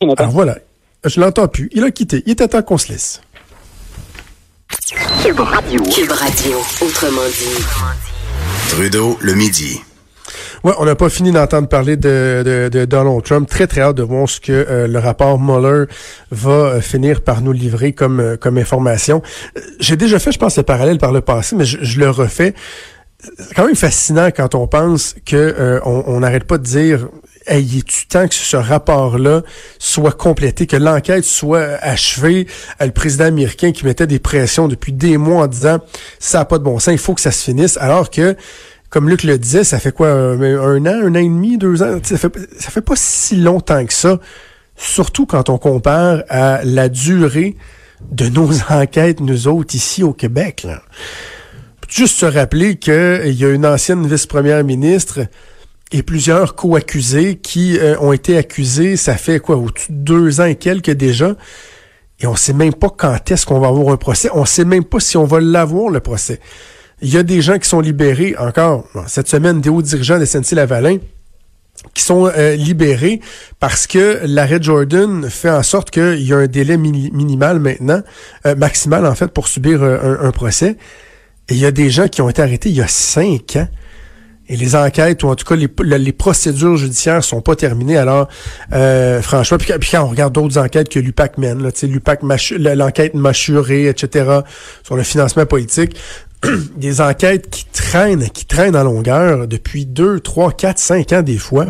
Alors 0.00 0.30
voilà, 0.30 0.58
je 1.04 1.20
l'entends 1.20 1.48
plus. 1.48 1.70
Il 1.72 1.84
a 1.84 1.90
quitté. 1.90 2.22
Il 2.26 2.32
était 2.32 2.48
temps 2.48 2.62
qu'on 2.62 2.76
se 2.76 2.92
laisse. 2.92 3.22
Cube 5.22 5.40
Radio. 5.40 5.82
Cube 5.84 6.10
Radio, 6.10 6.58
autrement 6.82 7.26
dit. 7.28 7.64
Trudeau, 8.68 9.16
le 9.20 9.34
midi. 9.34 9.80
Ouais, 10.64 10.72
on 10.78 10.84
n'a 10.84 10.94
pas 10.94 11.08
fini 11.08 11.32
d'entendre 11.32 11.68
parler 11.68 11.96
de, 11.96 12.68
de, 12.72 12.84
Donald 12.84 13.22
Trump. 13.22 13.48
Très, 13.48 13.66
très 13.66 13.82
hâte 13.82 13.96
de 13.96 14.02
voir 14.02 14.28
ce 14.28 14.40
que 14.40 14.52
euh, 14.52 14.86
le 14.86 14.98
rapport 14.98 15.38
Mueller 15.38 15.84
va 16.30 16.50
euh, 16.50 16.80
finir 16.80 17.20
par 17.20 17.42
nous 17.42 17.52
livrer 17.52 17.92
comme, 17.92 18.20
euh, 18.20 18.36
comme 18.36 18.58
information. 18.58 19.22
J'ai 19.80 19.96
déjà 19.96 20.18
fait, 20.18 20.32
je 20.32 20.38
pense, 20.38 20.56
le 20.56 20.62
parallèle 20.62 20.98
par 20.98 21.12
le 21.12 21.20
passé, 21.20 21.56
mais 21.56 21.64
je, 21.64 21.78
je 21.82 22.00
le 22.00 22.10
refais. 22.10 22.54
C'est 23.38 23.54
quand 23.54 23.66
même 23.66 23.76
fascinant 23.76 24.28
quand 24.34 24.54
on 24.54 24.66
pense 24.66 25.16
que 25.24 25.80
on 25.84 26.20
n'arrête 26.20 26.44
pas 26.44 26.58
de 26.58 26.62
dire 26.62 27.08
hey, 27.46 27.64
il 27.64 27.78
est 27.78 28.08
temps 28.08 28.28
que 28.28 28.34
ce 28.34 28.56
rapport-là 28.56 29.42
soit 29.78 30.12
complété, 30.12 30.66
que 30.66 30.76
l'enquête 30.76 31.24
soit 31.24 31.78
achevée? 31.80 32.46
Le 32.78 32.90
président 32.90 33.24
américain 33.24 33.72
qui 33.72 33.84
mettait 33.84 34.06
des 34.06 34.18
pressions 34.18 34.68
depuis 34.68 34.92
des 34.92 35.16
mois 35.16 35.44
en 35.44 35.46
disant 35.46 35.78
ça 36.18 36.38
n'a 36.38 36.44
pas 36.44 36.58
de 36.58 36.64
bon 36.64 36.78
sens, 36.78 36.92
il 36.92 36.98
faut 36.98 37.14
que 37.14 37.20
ça 37.20 37.32
se 37.32 37.44
finisse, 37.44 37.78
alors 37.78 38.10
que 38.10 38.36
comme 38.96 39.10
Luc 39.10 39.24
le 39.24 39.36
disait, 39.36 39.62
ça 39.62 39.78
fait 39.78 39.92
quoi, 39.92 40.08
un, 40.08 40.40
an, 40.40 40.86
un 40.86 41.14
an 41.14 41.18
et 41.18 41.28
demi, 41.28 41.58
deux 41.58 41.82
ans, 41.82 41.98
ça 42.02 42.16
fait, 42.16 42.32
ça 42.58 42.70
fait 42.70 42.80
pas 42.80 42.94
si 42.96 43.36
longtemps 43.36 43.84
que 43.84 43.92
ça, 43.92 44.18
surtout 44.74 45.26
quand 45.26 45.50
on 45.50 45.58
compare 45.58 46.22
à 46.30 46.64
la 46.64 46.88
durée 46.88 47.56
de 48.10 48.30
nos 48.30 48.48
enquêtes, 48.70 49.20
nous 49.20 49.48
autres, 49.48 49.74
ici 49.74 50.02
au 50.02 50.14
Québec. 50.14 50.66
Juste 51.90 52.16
se 52.16 52.24
rappeler 52.24 52.76
qu'il 52.76 53.34
y 53.34 53.44
a 53.44 53.50
une 53.50 53.66
ancienne 53.66 54.06
vice-première 54.06 54.64
ministre 54.64 55.26
et 55.92 56.02
plusieurs 56.02 56.54
co-accusés 56.54 57.36
qui 57.36 57.78
euh, 57.78 57.98
ont 58.00 58.14
été 58.14 58.38
accusés, 58.38 58.96
ça 58.96 59.18
fait 59.18 59.40
quoi, 59.40 59.56
au-dessus 59.56 59.92
de 59.92 59.98
deux 59.98 60.40
ans 60.40 60.46
et 60.46 60.54
quelques 60.56 60.92
déjà, 60.92 61.36
et 62.18 62.26
on 62.26 62.34
sait 62.34 62.54
même 62.54 62.72
pas 62.72 62.88
quand 62.88 63.30
est-ce 63.30 63.44
qu'on 63.44 63.60
va 63.60 63.68
avoir 63.68 63.92
un 63.92 63.98
procès, 63.98 64.30
on 64.32 64.46
sait 64.46 64.64
même 64.64 64.84
pas 64.84 65.00
si 65.00 65.18
on 65.18 65.24
va 65.24 65.38
l'avoir, 65.38 65.90
le 65.90 66.00
procès. 66.00 66.40
Il 67.02 67.12
y 67.12 67.18
a 67.18 67.22
des 67.22 67.42
gens 67.42 67.58
qui 67.58 67.68
sont 67.68 67.80
libérés, 67.80 68.34
encore, 68.38 68.84
cette 69.06 69.28
semaine, 69.28 69.60
des 69.60 69.68
hauts 69.68 69.82
dirigeants 69.82 70.18
de 70.18 70.24
SNC-Lavalin, 70.24 70.98
qui 71.92 72.02
sont 72.02 72.26
euh, 72.26 72.56
libérés 72.56 73.20
parce 73.60 73.86
que 73.86 74.20
l'arrêt 74.24 74.58
Jordan 74.62 75.28
fait 75.28 75.50
en 75.50 75.62
sorte 75.62 75.90
qu'il 75.90 76.22
y 76.22 76.32
a 76.32 76.38
un 76.38 76.46
délai 76.46 76.78
minimal 76.78 77.60
maintenant, 77.60 78.02
euh, 78.46 78.54
maximal 78.54 79.04
en 79.06 79.14
fait, 79.14 79.28
pour 79.28 79.46
subir 79.46 79.82
un, 79.82 80.20
un 80.20 80.32
procès. 80.32 80.76
Et 81.48 81.54
il 81.54 81.58
y 81.58 81.66
a 81.66 81.70
des 81.70 81.90
gens 81.90 82.08
qui 82.08 82.22
ont 82.22 82.28
été 82.28 82.42
arrêtés 82.42 82.70
il 82.70 82.76
y 82.76 82.82
a 82.82 82.88
cinq 82.88 83.56
ans. 83.56 83.68
Et 84.48 84.56
les 84.56 84.76
enquêtes, 84.76 85.24
ou 85.24 85.28
en 85.28 85.34
tout 85.34 85.44
cas 85.44 85.56
les, 85.56 86.12
procédures 86.12 86.76
judiciaires 86.76 87.24
sont 87.24 87.40
pas 87.40 87.56
terminées. 87.56 87.96
Alors, 87.96 88.28
euh, 88.72 89.20
franchement, 89.20 89.58
puis, 89.58 89.90
quand 89.90 90.04
on 90.04 90.08
regarde 90.08 90.32
d'autres 90.32 90.58
enquêtes 90.58 90.88
que 90.88 91.00
l'UPAC 91.00 91.38
mène, 91.38 91.68
l'enquête 92.60 93.14
mâchurée, 93.14 93.88
etc., 93.88 94.40
sur 94.84 94.96
le 94.96 95.02
financement 95.02 95.46
politique, 95.46 95.96
des 96.76 97.00
enquêtes 97.00 97.50
qui 97.50 97.64
traînent, 97.66 98.28
qui 98.30 98.46
traînent 98.46 98.76
en 98.76 98.84
longueur 98.84 99.46
depuis 99.46 99.86
deux, 99.86 100.20
trois, 100.20 100.52
quatre, 100.52 100.78
cinq 100.78 101.12
ans 101.12 101.22
des 101.22 101.38
fois. 101.38 101.66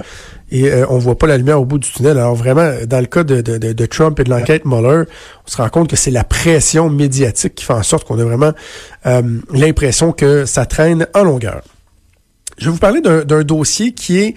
Et 0.50 0.70
euh, 0.70 0.86
on 0.88 0.98
voit 0.98 1.18
pas 1.18 1.26
la 1.26 1.38
lumière 1.38 1.60
au 1.60 1.64
bout 1.64 1.78
du 1.78 1.90
tunnel. 1.90 2.18
Alors 2.18 2.36
vraiment, 2.36 2.70
dans 2.86 3.00
le 3.00 3.06
cas 3.06 3.24
de, 3.24 3.40
de, 3.40 3.58
de 3.72 3.86
Trump 3.86 4.18
et 4.20 4.24
de 4.24 4.30
l'enquête 4.30 4.64
Mueller, 4.64 5.04
on 5.46 5.50
se 5.50 5.56
rend 5.56 5.68
compte 5.68 5.90
que 5.90 5.96
c'est 5.96 6.12
la 6.12 6.24
pression 6.24 6.88
médiatique 6.88 7.56
qui 7.56 7.64
fait 7.64 7.72
en 7.72 7.82
sorte 7.82 8.06
qu'on 8.06 8.18
a 8.18 8.24
vraiment 8.24 8.52
euh, 9.06 9.22
l'impression 9.52 10.12
que 10.12 10.44
ça 10.44 10.66
traîne 10.66 11.06
en 11.14 11.24
longueur. 11.24 11.62
Je 12.58 12.66
vais 12.66 12.70
vous 12.70 12.78
parler 12.78 13.02
d'un 13.02 13.42
dossier 13.42 13.92
qui 13.92 14.18
est 14.18 14.34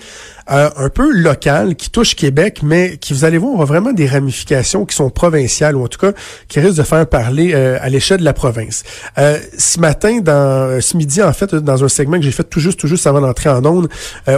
euh, 0.52 0.70
un 0.76 0.90
peu 0.90 1.10
local, 1.14 1.76
qui 1.76 1.90
touche 1.90 2.16
Québec, 2.16 2.60
mais 2.64 2.98
qui, 2.98 3.14
vous 3.14 3.24
allez 3.24 3.38
voir, 3.38 3.54
aura 3.54 3.64
vraiment 3.64 3.94
des 3.94 4.08
ramifications 4.08 4.84
qui 4.86 4.94
sont 4.94 5.10
provinciales, 5.10 5.78
ou 5.78 5.84
en 5.86 5.88
tout 5.88 6.00
cas 6.00 6.12
qui 6.50 6.60
risquent 6.60 6.80
de 6.80 6.84
faire 6.84 7.08
parler 7.08 7.52
euh, 7.54 7.78
à 7.80 7.88
l'échelle 7.88 8.20
de 8.20 8.26
la 8.26 8.34
province. 8.34 8.84
Euh, 9.18 9.38
ce 9.58 9.80
matin, 9.80 10.20
dans 10.20 10.82
ce 10.82 10.98
midi, 10.98 11.24
en 11.24 11.32
fait, 11.32 11.56
dans 11.56 11.82
un 11.84 11.88
segment 11.88 12.18
que 12.18 12.24
j'ai 12.24 12.32
fait 12.32 12.44
tout 12.44 12.60
juste, 12.60 12.78
tout 12.78 12.88
juste 12.88 13.08
avant 13.08 13.22
d'entrer 13.22 13.50
en 13.50 13.66
onde 13.66 13.88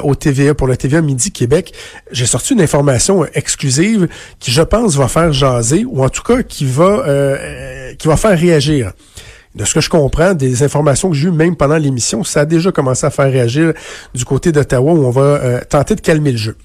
au 0.04 0.13
TVA, 0.13 0.54
pour 0.54 0.67
le 0.67 0.78
TVA 0.78 1.02
Midi 1.02 1.32
Québec, 1.32 1.74
j'ai 2.12 2.28
sorti 2.28 2.54
une 2.54 2.62
information 2.62 3.26
exclusive 3.34 4.08
qui, 4.39 4.52
je 4.52 4.62
pense, 4.62 4.96
va 4.96 5.08
faire 5.08 5.34
jaser, 5.34 5.86
ou 5.86 6.04
en 6.04 6.10
tout 6.10 6.24
cas 6.24 6.44
qui 6.44 6.65
va, 6.65 7.04
qui 7.98 8.08
va 8.08 8.15
faire 8.15 8.38
réagir 8.38 8.91
de 9.56 9.66
ce 9.66 9.74
que 9.74 9.82
je 9.82 9.90
comprends, 9.90 10.34
des 10.34 10.64
informations 10.64 11.10
que 11.10 11.16
j'ai 11.16 11.28
eues 11.28 11.32
même 11.32 11.56
pendant 11.56 11.78
l'émission, 11.78 12.24
ça 12.24 12.42
a 12.42 12.46
déjà 12.46 12.72
commencé 12.72 13.06
à 13.06 13.10
faire 13.10 13.32
réagir 13.32 13.74
du 14.14 14.26
côté 14.26 14.52
d'Ottawa 14.52 14.94
où 14.94 15.06
on 15.06 15.12
va 15.12 15.22
euh, 15.22 15.62
tenter 15.68 15.96
de 15.96 16.02
calmer 16.02 16.32
le 16.32 16.38
jeu. 16.38 16.56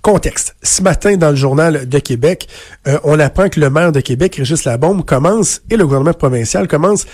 Contexte. 0.00 0.54
Ce 0.62 0.80
matin, 0.80 1.16
dans 1.16 1.30
le 1.30 1.36
journal 1.36 1.88
de 1.88 1.98
Québec, 1.98 2.48
euh, 2.86 2.98
on 3.02 3.18
apprend 3.18 3.48
que 3.48 3.58
le 3.58 3.68
maire 3.68 3.90
de 3.90 4.00
Québec, 4.00 4.36
Régis 4.36 4.64
Labombe, 4.64 5.04
commence, 5.04 5.60
et 5.70 5.76
le 5.76 5.84
gouvernement 5.84 6.14
provincial 6.14 6.68
commence 6.68 7.04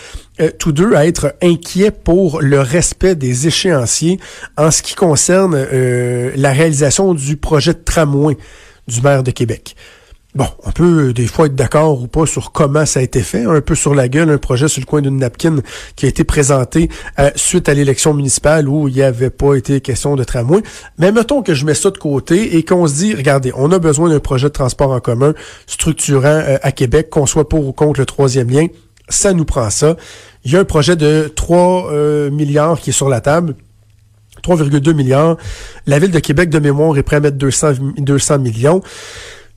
euh, 0.40 0.50
tous 0.58 0.72
deux 0.72 0.94
à 0.94 1.06
être 1.06 1.34
inquiets 1.42 1.90
pour 1.90 2.42
le 2.42 2.60
respect 2.60 3.14
des 3.14 3.46
échéanciers 3.46 4.20
en 4.58 4.70
ce 4.70 4.82
qui 4.82 4.94
concerne 4.94 5.56
la 6.36 6.52
réalisation 6.52 7.14
du 7.14 7.38
projet 7.38 7.72
de 7.72 7.78
tramway 7.78 8.36
du 8.86 9.00
maire 9.00 9.22
de 9.22 9.30
Québec. 9.30 9.74
Bon, 10.34 10.48
on 10.64 10.72
peut 10.72 11.10
euh, 11.10 11.12
des 11.12 11.28
fois 11.28 11.46
être 11.46 11.54
d'accord 11.54 12.02
ou 12.02 12.08
pas 12.08 12.26
sur 12.26 12.50
comment 12.50 12.84
ça 12.86 12.98
a 12.98 13.04
été 13.04 13.20
fait, 13.20 13.44
un 13.44 13.60
peu 13.60 13.76
sur 13.76 13.94
la 13.94 14.08
gueule, 14.08 14.30
un 14.30 14.38
projet 14.38 14.66
sur 14.66 14.80
le 14.80 14.86
coin 14.86 15.00
d'une 15.00 15.18
napkin 15.18 15.58
qui 15.94 16.06
a 16.06 16.08
été 16.08 16.24
présenté 16.24 16.88
euh, 17.20 17.30
suite 17.36 17.68
à 17.68 17.74
l'élection 17.74 18.14
municipale 18.14 18.68
où 18.68 18.88
il 18.88 18.94
n'y 18.94 19.02
avait 19.02 19.30
pas 19.30 19.54
été 19.54 19.80
question 19.80 20.16
de 20.16 20.24
tramway. 20.24 20.60
Mais 20.98 21.12
mettons 21.12 21.42
que 21.42 21.54
je 21.54 21.64
mets 21.64 21.74
ça 21.74 21.92
de 21.92 21.98
côté 21.98 22.56
et 22.56 22.64
qu'on 22.64 22.88
se 22.88 22.94
dit, 22.94 23.14
regardez, 23.14 23.52
on 23.54 23.70
a 23.70 23.78
besoin 23.78 24.08
d'un 24.08 24.18
projet 24.18 24.48
de 24.48 24.52
transport 24.52 24.90
en 24.90 24.98
commun 24.98 25.34
structurant 25.68 26.24
euh, 26.24 26.58
à 26.62 26.72
Québec, 26.72 27.10
qu'on 27.10 27.26
soit 27.26 27.48
pour 27.48 27.68
ou 27.68 27.72
contre 27.72 28.00
le 28.00 28.06
troisième 28.06 28.50
lien, 28.50 28.66
ça 29.08 29.34
nous 29.34 29.44
prend 29.44 29.70
ça. 29.70 29.96
Il 30.44 30.50
y 30.50 30.56
a 30.56 30.60
un 30.60 30.64
projet 30.64 30.96
de 30.96 31.32
3 31.34 31.92
milliards 32.30 32.80
qui 32.80 32.90
est 32.90 32.94
sur 32.94 33.08
la 33.08 33.20
table. 33.20 33.54
3,2 34.42 34.92
milliards. 34.94 35.36
La 35.86 35.98
ville 35.98 36.10
de 36.10 36.18
Québec, 36.18 36.50
de 36.50 36.58
mémoire, 36.58 36.96
est 36.98 37.02
prêt 37.02 37.16
à 37.16 37.20
mettre 37.20 37.38
200, 37.38 37.72
200 37.98 38.38
millions. 38.40 38.82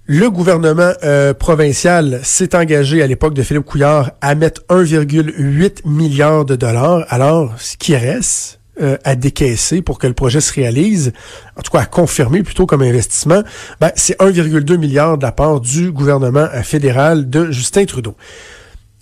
Le 0.10 0.30
gouvernement 0.30 0.94
euh, 1.04 1.34
provincial 1.34 2.22
s'est 2.24 2.56
engagé 2.56 3.04
à 3.04 3.08
l'époque 3.08 3.34
de 3.34 3.44
Philippe 3.44 3.66
Couillard 3.66 4.12
à 4.22 4.36
mettre 4.36 4.62
1,8 4.70 5.82
milliard 5.84 6.46
de 6.46 6.56
dollars. 6.56 7.06
Alors, 7.10 7.54
ce 7.58 7.76
qui 7.76 7.94
reste 7.94 8.62
euh, 8.82 8.96
à 9.04 9.18
décaisser 9.18 9.82
pour 9.82 10.00
que 10.00 10.08
le 10.08 10.14
projet 10.14 10.40
se 10.40 10.54
réalise, 10.54 11.12
en 11.58 11.62
tout 11.62 11.72
cas 11.74 11.82
à 11.82 11.86
confirmer 11.86 12.42
plutôt 12.42 12.66
comme 12.66 12.84
investissement, 12.84 13.42
ben, 13.82 13.92
c'est 13.96 14.18
1,2 14.22 14.78
milliard 14.78 15.18
de 15.18 15.24
la 15.24 15.34
part 15.34 15.60
du 15.60 15.92
gouvernement 15.92 16.48
euh, 16.54 16.64
fédéral 16.64 17.30
de 17.30 17.52
Justin 17.52 17.84
Trudeau. 17.84 18.16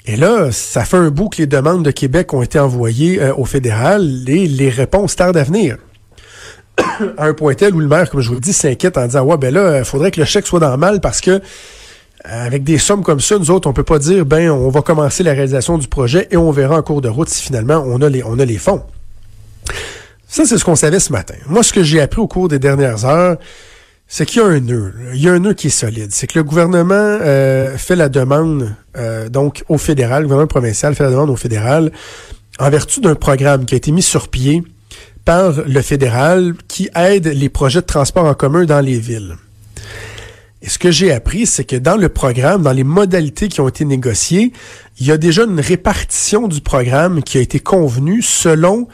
Et 0.07 0.15
là, 0.15 0.51
ça 0.51 0.85
fait 0.85 0.97
un 0.97 1.11
bout 1.11 1.29
que 1.29 1.37
les 1.37 1.47
demandes 1.47 1.85
de 1.85 1.91
Québec 1.91 2.33
ont 2.33 2.41
été 2.41 2.57
envoyées 2.57 3.21
au 3.37 3.45
fédéral 3.45 4.23
et 4.27 4.47
les 4.47 4.69
réponses 4.69 5.15
tardent 5.15 5.37
à 5.37 5.43
venir. 5.43 5.77
À 6.77 7.03
un 7.25 7.33
point 7.33 7.53
tel 7.53 7.73
où 7.75 7.79
le 7.79 7.88
maire, 7.88 8.09
comme 8.09 8.21
je 8.21 8.29
vous 8.29 8.35
le 8.35 8.41
dis, 8.41 8.53
s'inquiète 8.53 8.97
en 8.97 9.05
disant 9.05 9.23
Ouais, 9.23 9.38
ben 9.38 9.53
là, 9.53 9.79
il 9.79 9.85
faudrait 9.85 10.11
que 10.11 10.19
le 10.19 10.25
chèque 10.25 10.47
soit 10.47 10.59
dans 10.59 10.71
le 10.71 10.77
mal 10.77 11.01
parce 11.01 11.21
que 11.21 11.41
avec 12.23 12.63
des 12.63 12.77
sommes 12.77 13.03
comme 13.03 13.19
ça, 13.19 13.38
nous 13.38 13.51
autres, 13.51 13.69
on 13.69 13.73
peut 13.73 13.83
pas 13.83 13.99
dire 13.99 14.25
ben 14.25 14.49
on 14.49 14.69
va 14.69 14.81
commencer 14.81 15.23
la 15.23 15.31
réalisation 15.31 15.77
du 15.77 15.88
projet 15.88 16.27
et 16.31 16.38
on 16.38 16.51
verra 16.51 16.77
en 16.77 16.81
cours 16.81 17.01
de 17.01 17.09
route 17.09 17.29
si 17.29 17.43
finalement 17.43 17.83
on 17.85 18.01
a 18.01 18.09
les, 18.09 18.23
on 18.23 18.39
a 18.39 18.45
les 18.45 18.57
fonds. 18.57 18.81
Ça, 20.27 20.45
c'est 20.45 20.57
ce 20.57 20.65
qu'on 20.65 20.75
savait 20.75 20.99
ce 20.99 21.11
matin. 21.11 21.35
Moi, 21.47 21.63
ce 21.63 21.71
que 21.71 21.83
j'ai 21.83 22.01
appris 22.01 22.19
au 22.19 22.27
cours 22.27 22.47
des 22.47 22.59
dernières 22.59 23.05
heures, 23.05 23.38
c'est 24.07 24.25
qu'il 24.25 24.41
y 24.41 24.45
a 24.45 24.47
un 24.47 24.59
nœud. 24.59 24.93
Il 25.13 25.21
y 25.21 25.29
a 25.29 25.33
un 25.33 25.39
nœud 25.39 25.53
qui 25.53 25.67
est 25.67 25.69
solide. 25.69 26.09
C'est 26.11 26.27
que 26.27 26.38
le 26.38 26.43
gouvernement 26.43 26.93
euh, 26.93 27.77
fait 27.77 27.95
la 27.95 28.09
demande 28.09 28.73
euh, 28.97 29.29
donc 29.29 29.63
au 29.69 29.77
fédéral, 29.77 30.23
le 30.23 30.27
gouvernement 30.27 30.47
provincial 30.47 30.93
fait 30.95 31.03
la 31.03 31.11
demande 31.11 31.29
au 31.29 31.35
fédéral 31.35 31.91
en 32.59 32.69
vertu 32.69 33.01
d'un 33.01 33.15
programme 33.15 33.65
qui 33.65 33.75
a 33.75 33.77
été 33.77 33.91
mis 33.91 34.01
sur 34.01 34.27
pied 34.27 34.63
par 35.25 35.63
le 35.65 35.81
fédéral 35.81 36.53
qui 36.67 36.89
aide 36.95 37.27
les 37.27 37.49
projets 37.49 37.81
de 37.81 37.85
transport 37.85 38.25
en 38.25 38.35
commun 38.35 38.65
dans 38.65 38.79
les 38.79 38.99
villes. 38.99 39.35
Et 40.61 40.69
ce 40.69 40.79
que 40.79 40.89
j'ai 40.89 41.11
appris, 41.11 41.45
c'est 41.45 41.63
que 41.63 41.75
dans 41.75 41.97
le 41.97 42.09
programme, 42.09 42.63
dans 42.63 42.71
les 42.71 42.83
modalités 42.83 43.49
qui 43.49 43.61
ont 43.61 43.67
été 43.67 43.85
négociées, 43.85 44.53
il 44.99 45.05
y 45.05 45.11
a 45.11 45.17
déjà 45.17 45.43
une 45.43 45.59
répartition 45.59 46.47
du 46.47 46.61
programme 46.61 47.21
qui 47.21 47.38
a 47.38 47.41
été 47.41 47.59
convenue 47.59 48.21
selon 48.21 48.88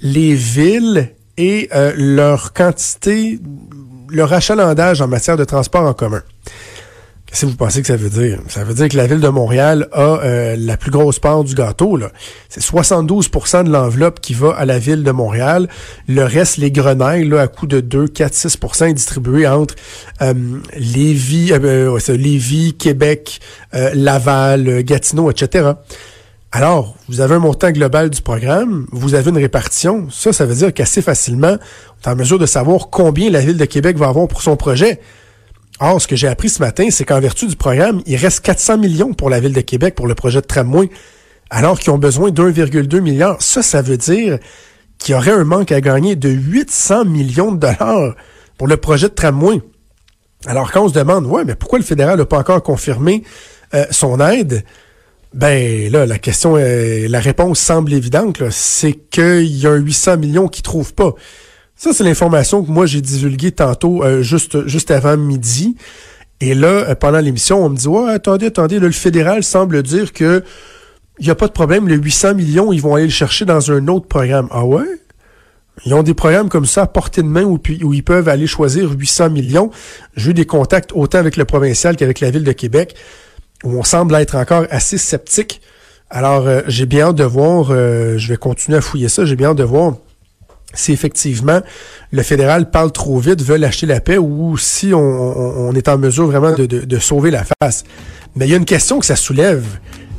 les 0.00 0.34
villes 0.34 1.10
et 1.36 1.68
euh, 1.74 1.92
leur 1.96 2.52
quantité, 2.52 3.38
leur 4.10 4.32
achalandage 4.32 5.00
en 5.00 5.08
matière 5.08 5.36
de 5.36 5.44
transport 5.44 5.82
en 5.82 5.94
commun. 5.94 6.22
Qu'est-ce 7.34 7.46
que 7.46 7.50
vous 7.50 7.56
pensez 7.56 7.80
que 7.80 7.88
ça 7.88 7.96
veut 7.96 8.10
dire? 8.10 8.38
Ça 8.46 8.62
veut 8.62 8.74
dire 8.74 8.88
que 8.88 8.96
la 8.96 9.08
ville 9.08 9.18
de 9.18 9.28
Montréal 9.28 9.88
a 9.90 10.20
euh, 10.22 10.54
la 10.56 10.76
plus 10.76 10.92
grosse 10.92 11.18
part 11.18 11.42
du 11.42 11.56
gâteau. 11.56 11.98
C'est 12.48 12.62
72% 12.62 13.64
de 13.64 13.70
l'enveloppe 13.70 14.20
qui 14.20 14.34
va 14.34 14.52
à 14.52 14.64
la 14.64 14.78
ville 14.78 15.02
de 15.02 15.10
Montréal. 15.10 15.68
Le 16.06 16.22
reste, 16.22 16.58
les 16.58 16.70
grenailles, 16.70 17.26
là, 17.26 17.40
à 17.40 17.48
coût 17.48 17.66
de 17.66 17.80
2, 17.80 18.06
4, 18.06 18.32
6 18.32 18.58
est 18.82 18.94
distribué 18.94 19.48
entre 19.48 19.74
euh, 20.22 20.32
Lévis, 20.76 21.50
euh, 21.50 21.98
Lévis, 22.06 22.74
Québec, 22.74 23.40
euh, 23.74 23.90
Laval, 23.94 24.84
Gatineau, 24.84 25.28
etc. 25.28 25.72
Alors, 26.52 26.94
vous 27.08 27.20
avez 27.20 27.34
un 27.34 27.40
montant 27.40 27.72
global 27.72 28.10
du 28.10 28.22
programme, 28.22 28.86
vous 28.92 29.16
avez 29.16 29.30
une 29.30 29.38
répartition. 29.38 30.06
Ça, 30.08 30.32
ça 30.32 30.46
veut 30.46 30.54
dire 30.54 30.72
qu'assez 30.72 31.02
facilement, 31.02 31.56
on 31.58 32.08
est 32.08 32.12
en 32.12 32.14
mesure 32.14 32.38
de 32.38 32.46
savoir 32.46 32.90
combien 32.90 33.28
la 33.28 33.40
ville 33.40 33.56
de 33.56 33.64
Québec 33.64 33.96
va 33.96 34.06
avoir 34.06 34.28
pour 34.28 34.40
son 34.40 34.54
projet. 34.54 35.00
Or, 35.80 36.00
ce 36.00 36.06
que 36.06 36.16
j'ai 36.16 36.28
appris 36.28 36.48
ce 36.48 36.60
matin, 36.60 36.88
c'est 36.90 37.04
qu'en 37.04 37.20
vertu 37.20 37.46
du 37.46 37.56
programme, 37.56 38.00
il 38.06 38.16
reste 38.16 38.40
400 38.40 38.78
millions 38.78 39.12
pour 39.12 39.28
la 39.28 39.40
Ville 39.40 39.52
de 39.52 39.60
Québec 39.60 39.94
pour 39.94 40.06
le 40.06 40.14
projet 40.14 40.40
de 40.40 40.46
tramway, 40.46 40.88
alors 41.50 41.78
qu'ils 41.78 41.92
ont 41.92 41.98
besoin 41.98 42.30
d'1,2 42.30 43.00
milliard. 43.00 43.42
Ça, 43.42 43.62
ça 43.62 43.82
veut 43.82 43.96
dire 43.96 44.38
qu'il 44.98 45.14
y 45.14 45.18
aurait 45.18 45.32
un 45.32 45.44
manque 45.44 45.72
à 45.72 45.80
gagner 45.80 46.14
de 46.14 46.28
800 46.28 47.06
millions 47.06 47.52
de 47.52 47.58
dollars 47.58 48.14
pour 48.56 48.68
le 48.68 48.76
projet 48.76 49.08
de 49.08 49.14
tramway. 49.14 49.60
Alors, 50.46 50.70
quand 50.70 50.84
on 50.84 50.88
se 50.88 50.94
demande, 50.94 51.26
ouais, 51.26 51.44
mais 51.44 51.56
pourquoi 51.56 51.78
le 51.78 51.84
fédéral 51.84 52.18
n'a 52.18 52.26
pas 52.26 52.38
encore 52.38 52.62
confirmé 52.62 53.24
euh, 53.74 53.84
son 53.90 54.20
aide? 54.20 54.64
Ben 55.32 55.90
là, 55.90 56.06
la 56.06 56.18
question, 56.18 56.54
la 56.54 57.20
réponse 57.20 57.58
semble 57.58 57.92
évidente, 57.92 58.48
c'est 58.50 58.92
qu'il 58.92 59.56
y 59.56 59.66
a 59.66 59.70
un 59.70 59.76
800 59.76 60.18
millions 60.18 60.46
qui 60.46 60.60
ne 60.60 60.64
trouve 60.64 60.94
pas. 60.94 61.14
Ça, 61.84 61.92
c'est 61.92 62.04
l'information 62.04 62.64
que 62.64 62.70
moi 62.70 62.86
j'ai 62.86 63.02
divulguée 63.02 63.52
tantôt, 63.52 64.02
euh, 64.02 64.22
juste, 64.22 64.66
juste 64.66 64.90
avant 64.90 65.18
midi. 65.18 65.76
Et 66.40 66.54
là, 66.54 66.68
euh, 66.68 66.94
pendant 66.94 67.18
l'émission, 67.18 67.62
on 67.62 67.68
me 67.68 67.76
dit 67.76 67.88
Ouais, 67.88 68.10
attendez, 68.10 68.46
attendez, 68.46 68.78
le 68.78 68.90
fédéral 68.90 69.44
semble 69.44 69.82
dire 69.82 70.14
que 70.14 70.42
il 71.18 71.26
n'y 71.26 71.30
a 71.30 71.34
pas 71.34 71.46
de 71.46 71.52
problème, 71.52 71.86
les 71.86 71.96
800 71.96 72.36
millions, 72.36 72.72
ils 72.72 72.80
vont 72.80 72.94
aller 72.94 73.04
le 73.04 73.10
chercher 73.10 73.44
dans 73.44 73.70
un 73.70 73.86
autre 73.88 74.06
programme. 74.06 74.48
Ah 74.50 74.64
ouais? 74.64 74.86
Ils 75.84 75.92
ont 75.92 76.02
des 76.02 76.14
programmes 76.14 76.48
comme 76.48 76.64
ça 76.64 76.84
à 76.84 76.86
portée 76.86 77.20
de 77.20 77.28
main 77.28 77.42
où, 77.42 77.60
où 77.82 77.92
ils 77.92 78.02
peuvent 78.02 78.30
aller 78.30 78.46
choisir 78.46 78.90
800 78.90 79.28
millions. 79.28 79.70
J'ai 80.16 80.30
eu 80.30 80.34
des 80.34 80.46
contacts 80.46 80.90
autant 80.94 81.18
avec 81.18 81.36
le 81.36 81.44
provincial 81.44 81.96
qu'avec 81.96 82.20
la 82.20 82.30
ville 82.30 82.44
de 82.44 82.52
Québec, 82.52 82.94
où 83.62 83.78
on 83.78 83.84
semble 83.84 84.14
être 84.14 84.36
encore 84.36 84.64
assez 84.70 84.96
sceptique. 84.96 85.60
Alors, 86.08 86.46
euh, 86.46 86.62
j'ai 86.66 86.86
bien 86.86 87.08
hâte 87.08 87.16
de 87.16 87.24
voir, 87.24 87.66
je 87.66 88.26
vais 88.26 88.38
continuer 88.38 88.78
à 88.78 88.80
fouiller 88.80 89.10
ça, 89.10 89.26
j'ai 89.26 89.36
bien 89.36 89.50
hâte 89.50 89.58
de 89.58 89.64
voir 89.64 89.96
si 90.74 90.92
effectivement 90.92 91.60
le 92.12 92.22
fédéral 92.22 92.70
parle 92.70 92.92
trop 92.92 93.18
vite, 93.18 93.42
veut 93.42 93.56
lâcher 93.56 93.86
la 93.86 94.00
paix 94.00 94.18
ou 94.18 94.56
si 94.58 94.92
on, 94.94 95.72
est 95.74 95.88
en 95.88 95.98
mesure 95.98 96.26
vraiment 96.26 96.52
de, 96.52 96.66
de, 96.66 96.98
sauver 96.98 97.30
la 97.30 97.44
face. 97.60 97.84
Mais 98.36 98.46
il 98.46 98.50
y 98.50 98.54
a 98.54 98.56
une 98.56 98.64
question 98.64 98.98
que 98.98 99.06
ça 99.06 99.16
soulève, 99.16 99.64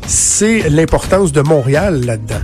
c'est 0.08 0.70
l'importance 0.70 1.32
de 1.32 1.42
Montréal 1.42 2.06
là-dedans. 2.06 2.42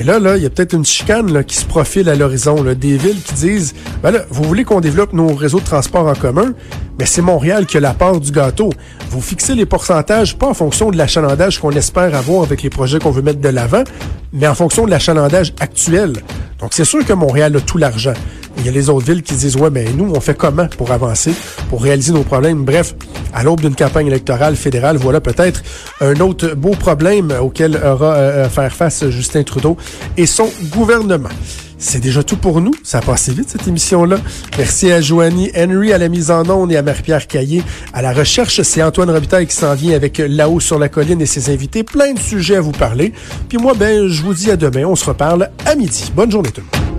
Et 0.00 0.04
là, 0.04 0.18
là, 0.18 0.36
il 0.36 0.42
y 0.42 0.46
a 0.46 0.50
peut-être 0.50 0.72
une 0.72 0.84
chicane 0.84 1.32
là, 1.32 1.44
qui 1.44 1.54
se 1.54 1.64
profile 1.64 2.08
à 2.08 2.14
l'horizon. 2.14 2.62
Des 2.62 2.96
villes 2.96 3.20
qui 3.22 3.34
disent 3.34 3.74
ben 4.02 4.22
vous 4.30 4.42
voulez 4.42 4.64
qu'on 4.64 4.80
développe 4.80 5.12
nos 5.12 5.34
réseaux 5.34 5.60
de 5.60 5.64
transport 5.64 6.06
en 6.06 6.14
commun, 6.14 6.54
mais 6.98 7.06
c'est 7.06 7.22
Montréal 7.22 7.66
qui 7.66 7.76
a 7.76 7.80
la 7.80 7.94
part 7.94 8.18
du 8.18 8.32
gâteau. 8.32 8.70
Vous 9.10 9.20
fixez 9.20 9.54
les 9.54 9.66
pourcentages 9.66 10.36
pas 10.36 10.48
en 10.48 10.54
fonction 10.54 10.90
de 10.90 10.96
l'achalandage 10.96 11.58
qu'on 11.60 11.70
espère 11.72 12.14
avoir 12.14 12.42
avec 12.42 12.62
les 12.62 12.70
projets 12.70 12.98
qu'on 12.98 13.10
veut 13.10 13.22
mettre 13.22 13.40
de 13.40 13.48
l'avant, 13.48 13.84
mais 14.32 14.46
en 14.46 14.54
fonction 14.54 14.86
de 14.86 14.90
l'achalandage 14.90 15.52
actuel. 15.60 16.14
Donc 16.62 16.70
c'est 16.74 16.84
sûr 16.84 17.04
que 17.04 17.12
Montréal 17.12 17.56
a 17.56 17.60
tout 17.60 17.76
l'argent. 17.76 18.14
Il 18.58 18.64
y 18.64 18.68
a 18.68 18.72
les 18.72 18.88
autres 18.88 19.04
villes 19.06 19.22
qui 19.22 19.34
disent 19.34 19.56
ouais 19.56 19.70
mais 19.70 19.86
nous 19.96 20.12
on 20.14 20.20
fait 20.20 20.36
comment 20.36 20.68
pour 20.78 20.92
avancer, 20.92 21.34
pour 21.68 21.82
réaliser 21.82 22.12
nos 22.12 22.22
problèmes? 22.22 22.64
Bref, 22.64 22.94
à 23.34 23.42
l'aube 23.42 23.60
d'une 23.60 23.74
campagne 23.74 24.06
électorale 24.06 24.54
fédérale, 24.54 24.96
voilà 24.96 25.20
peut-être 25.20 25.62
un 26.00 26.18
autre 26.20 26.54
beau 26.54 26.70
problème 26.70 27.32
auquel 27.40 27.76
aura 27.76 28.14
euh, 28.14 28.46
à 28.46 28.48
faire 28.48 28.72
face 28.72 29.08
Justin 29.10 29.42
Trudeau 29.42 29.76
et 30.16 30.26
son 30.26 30.48
gouvernement. 30.70 31.30
C'est 31.82 31.98
déjà 31.98 32.22
tout 32.22 32.36
pour 32.36 32.60
nous. 32.60 32.70
Ça 32.84 32.98
a 32.98 33.00
passé 33.00 33.32
vite, 33.32 33.50
cette 33.50 33.66
émission-là. 33.66 34.18
Merci 34.56 34.92
à 34.92 35.00
Joanie 35.00 35.50
Henry 35.56 35.92
à 35.92 35.98
la 35.98 36.08
mise 36.08 36.30
en 36.30 36.48
onde 36.48 36.70
et 36.70 36.76
à 36.76 36.82
Marie-Pierre 36.82 37.26
Caillé 37.26 37.64
à 37.92 38.02
la 38.02 38.12
recherche. 38.12 38.62
C'est 38.62 38.82
Antoine 38.82 39.10
Robitaille 39.10 39.48
qui 39.48 39.56
s'en 39.56 39.74
vient 39.74 39.96
avec 39.96 40.22
Là-haut 40.24 40.60
sur 40.60 40.78
la 40.78 40.88
colline 40.88 41.20
et 41.20 41.26
ses 41.26 41.50
invités. 41.52 41.82
Plein 41.82 42.12
de 42.12 42.20
sujets 42.20 42.56
à 42.56 42.60
vous 42.60 42.72
parler. 42.72 43.12
Puis 43.48 43.58
moi, 43.58 43.74
ben, 43.74 44.06
je 44.06 44.22
vous 44.22 44.32
dis 44.32 44.50
à 44.50 44.56
demain. 44.56 44.84
On 44.84 44.94
se 44.94 45.06
reparle 45.06 45.50
à 45.66 45.74
midi. 45.74 46.12
Bonne 46.14 46.30
journée 46.30 46.50
tout 46.50 46.60
le 46.60 46.78
monde. 46.78 46.91